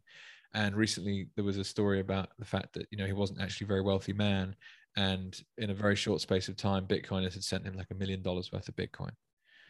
[0.53, 3.65] And recently there was a story about the fact that, you know, he wasn't actually
[3.65, 4.55] a very wealthy man.
[4.97, 8.21] And in a very short space of time, Bitcoiners had sent him like a million
[8.21, 9.11] dollars worth of Bitcoin.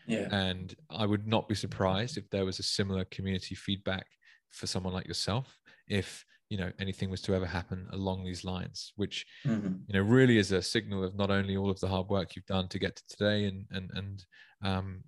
[0.07, 0.27] Yeah.
[0.31, 4.07] And I would not be surprised if there was a similar community feedback
[4.49, 5.57] for someone like yourself
[5.87, 9.73] if you know anything was to ever happen along these lines which mm-hmm.
[9.87, 12.45] you know really is a signal of not only all of the hard work you've
[12.45, 14.25] done to get to today and and and
[14.61, 15.03] um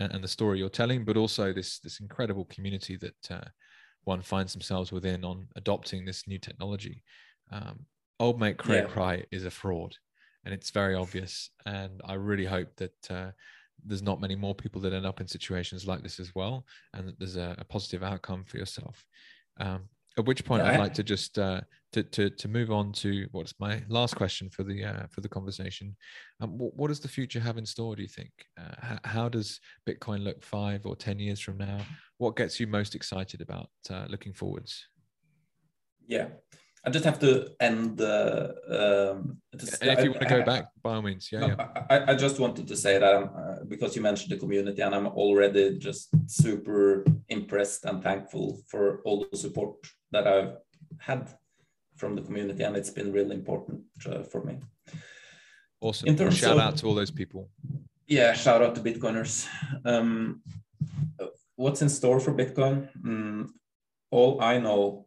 [0.00, 3.46] and, the story you're telling but also this this incredible community that uh,
[4.04, 7.02] one finds themselves within on adopting this new technology
[7.52, 7.80] um,
[8.18, 8.90] old mate craig yeah.
[8.90, 9.94] cry is a fraud
[10.46, 13.30] and it's very obvious and i really hope that uh,
[13.84, 17.06] there's not many more people that end up in situations like this as well and
[17.06, 19.04] that there's a, a positive outcome for yourself
[19.60, 19.82] um,
[20.18, 21.60] at which point yeah, I'd like to just uh,
[21.92, 25.28] to, to to move on to what's my last question for the uh, for the
[25.28, 25.96] conversation.
[26.40, 27.96] Um, what, what, does the future have in store?
[27.96, 28.30] Do you think?
[28.58, 31.78] Uh, how, how, does Bitcoin look five or ten years from now?
[32.18, 34.86] What gets you most excited about uh, looking forwards?
[36.06, 36.28] Yeah,
[36.84, 38.00] I just have to end.
[38.00, 41.40] Uh, um, if you want to go back, by all means, yeah.
[41.40, 41.68] No, yeah.
[41.90, 45.06] I, I, just wanted to say that uh, because you mentioned the community, and I'm
[45.06, 49.76] already just super impressed and thankful for all the support
[50.10, 50.56] that I've
[50.98, 51.28] had
[51.96, 54.58] from the community, and it's been really important uh, for me.
[55.80, 56.08] Awesome.
[56.08, 57.48] In terms shout of, out to all those people.
[58.06, 59.46] Yeah, shout out to Bitcoiners.
[59.84, 60.42] Um,
[61.56, 62.88] what's in store for Bitcoin?
[63.00, 63.48] Mm,
[64.10, 65.06] all I know.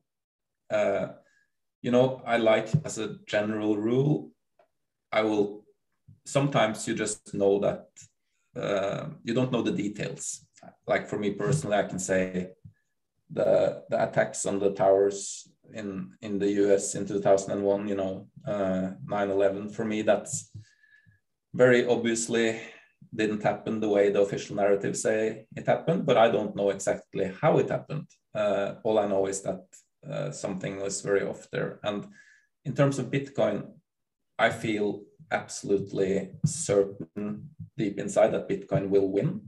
[0.69, 1.07] Uh,
[1.81, 4.31] you know, I like as a general rule,
[5.11, 5.65] I will
[6.25, 7.87] sometimes you just know that
[8.55, 10.45] uh, you don't know the details.
[10.87, 12.51] Like for me personally, I can say
[13.31, 18.91] the the attacks on the towers in in the US in 2001, you know, uh,
[19.05, 19.73] 9/11.
[19.73, 20.51] For me, that's
[21.53, 22.61] very obviously
[23.15, 27.31] didn't happen the way the official narrative say it happened, but I don't know exactly
[27.41, 28.07] how it happened.
[28.33, 29.63] Uh, all I know is that
[30.09, 31.79] uh, something was very off there.
[31.83, 32.07] And
[32.65, 33.67] in terms of Bitcoin,
[34.39, 39.41] I feel absolutely certain deep inside that Bitcoin will win,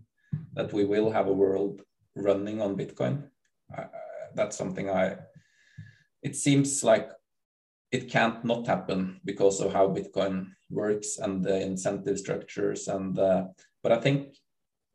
[0.54, 1.82] that we will have a world
[2.16, 3.30] running on Bitcoin.
[3.76, 3.86] Uh,
[4.34, 5.18] that's something I,
[6.24, 7.10] it seems like
[7.92, 12.88] it can't not happen because of how Bitcoin works and the incentive structures.
[12.88, 13.46] And, uh,
[13.84, 14.36] but I think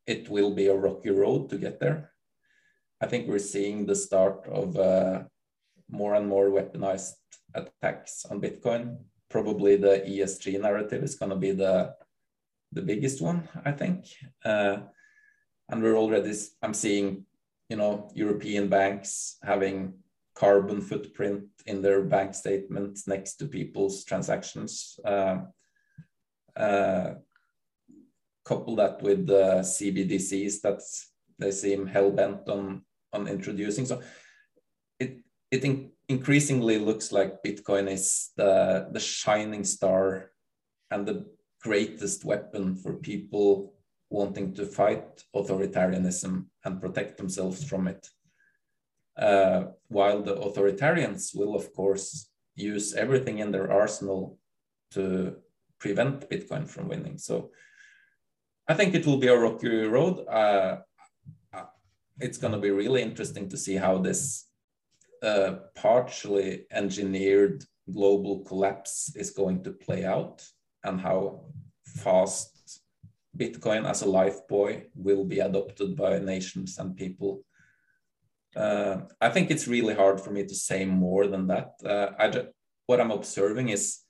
[0.06, 2.10] it will be a rocky road to get there.
[3.00, 5.22] I think we're seeing the start of uh,
[5.88, 7.12] more and more weaponized
[7.54, 8.98] attacks on Bitcoin.
[9.30, 11.94] Probably the ESG narrative is going to be the
[12.72, 14.06] the biggest one, I think.
[14.44, 14.78] Uh,
[15.68, 16.32] and we're already,
[16.62, 17.24] I'm seeing,
[17.68, 19.94] you know, European banks having
[20.34, 24.98] carbon footprint in their bank statements next to people's transactions.
[25.04, 25.38] Uh,
[26.56, 27.14] uh,
[28.44, 30.80] couple that with the CBDCs that
[31.38, 32.82] they seem hell bent on
[33.12, 33.86] on introducing.
[33.86, 34.00] So
[34.98, 35.18] it
[35.50, 35.64] it
[36.10, 40.32] increasingly looks like Bitcoin is the, the shining star
[40.90, 41.24] and the
[41.62, 43.74] greatest weapon for people
[44.10, 48.08] wanting to fight authoritarianism and protect themselves from it.
[49.16, 54.36] Uh, while the authoritarians will, of course, use everything in their arsenal
[54.90, 55.36] to
[55.78, 57.18] prevent Bitcoin from winning.
[57.18, 57.50] So
[58.66, 60.26] I think it will be a rocky road.
[60.26, 60.78] Uh,
[61.54, 61.66] uh
[62.18, 64.49] it's going to be really interesting to see how this
[65.22, 70.42] uh, partially engineered global collapse is going to play out
[70.84, 71.44] and how
[71.84, 72.80] fast
[73.36, 77.44] Bitcoin as a life buoy will be adopted by nations and people.
[78.56, 81.74] Uh, I think it's really hard for me to say more than that.
[81.84, 82.42] Uh,
[82.86, 84.00] what I'm observing is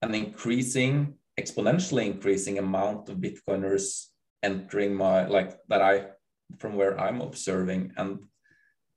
[0.00, 4.06] an increasing, exponentially increasing amount of Bitcoiners
[4.42, 6.06] entering my like that I
[6.58, 8.20] from where I'm observing and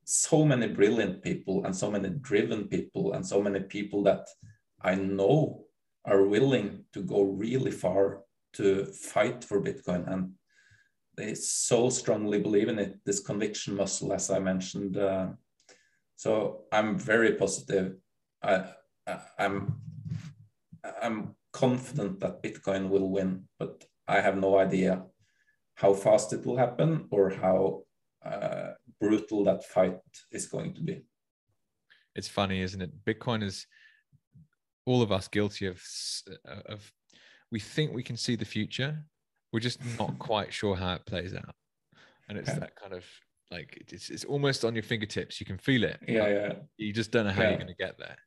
[0.09, 4.27] so many brilliant people and so many driven people and so many people that
[4.81, 5.65] I know
[6.05, 8.21] are willing to go really far
[8.53, 10.11] to fight for Bitcoin.
[10.11, 10.31] And
[11.15, 14.97] they so strongly believe in it, this conviction muscle, as I mentioned.
[14.97, 15.27] Uh,
[16.15, 17.97] so I'm very positive.
[18.41, 18.63] I,
[19.05, 19.79] I, I'm,
[21.01, 25.03] I'm confident that Bitcoin will win, but I have no idea
[25.75, 27.83] how fast it will happen or how
[28.25, 29.99] uh, brutal that fight
[30.31, 31.01] is going to be.
[32.15, 32.91] It's funny, isn't it?
[33.05, 33.65] Bitcoin is
[34.85, 35.81] all of us guilty of
[36.65, 36.91] of
[37.51, 39.03] we think we can see the future,
[39.51, 41.55] we're just not quite sure how it plays out,
[42.27, 42.59] and it's okay.
[42.59, 43.05] that kind of
[43.51, 45.39] like it's, it's almost on your fingertips.
[45.39, 45.99] You can feel it.
[46.07, 46.53] Yeah, yeah.
[46.77, 47.49] You just don't know how yeah.
[47.49, 48.17] you're going to get there.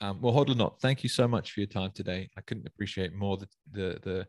[0.00, 0.80] Um, well, Hodlonaut.
[0.80, 2.28] Thank you so much for your time today.
[2.36, 4.26] I couldn't appreciate more the the the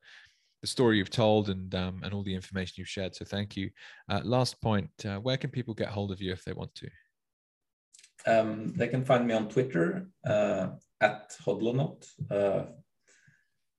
[0.61, 3.15] the story you've told and um, and all the information you've shared.
[3.15, 3.69] So thank you.
[4.09, 6.89] Uh, last point: uh, where can people get hold of you if they want to?
[8.27, 10.67] Um, they can find me on Twitter uh,
[10.99, 12.07] at Hodlonaut.
[12.29, 12.65] Uh,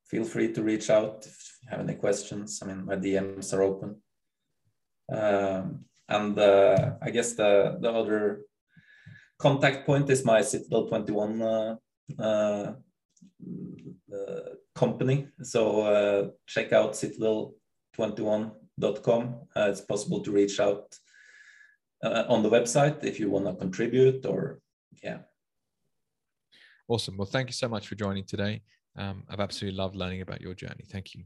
[0.06, 2.60] feel free to reach out if you have any questions.
[2.62, 4.02] I mean, my DMs are open.
[5.10, 8.42] Um, and uh, I guess the the other
[9.38, 11.76] contact point is my Citadel 21 uh,
[12.18, 12.72] uh,
[14.12, 15.28] uh, company.
[15.42, 19.34] So uh, check out citadel21.com.
[19.56, 20.94] Uh, it's possible to reach out
[22.02, 24.60] uh, on the website if you want to contribute or
[25.02, 25.18] yeah.
[26.88, 27.16] Awesome.
[27.16, 28.62] Well, thank you so much for joining today.
[28.96, 30.84] Um, I've absolutely loved learning about your journey.
[30.90, 31.24] Thank you.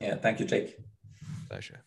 [0.00, 0.76] Yeah, thank you, Jake.
[1.48, 1.82] Pleasure.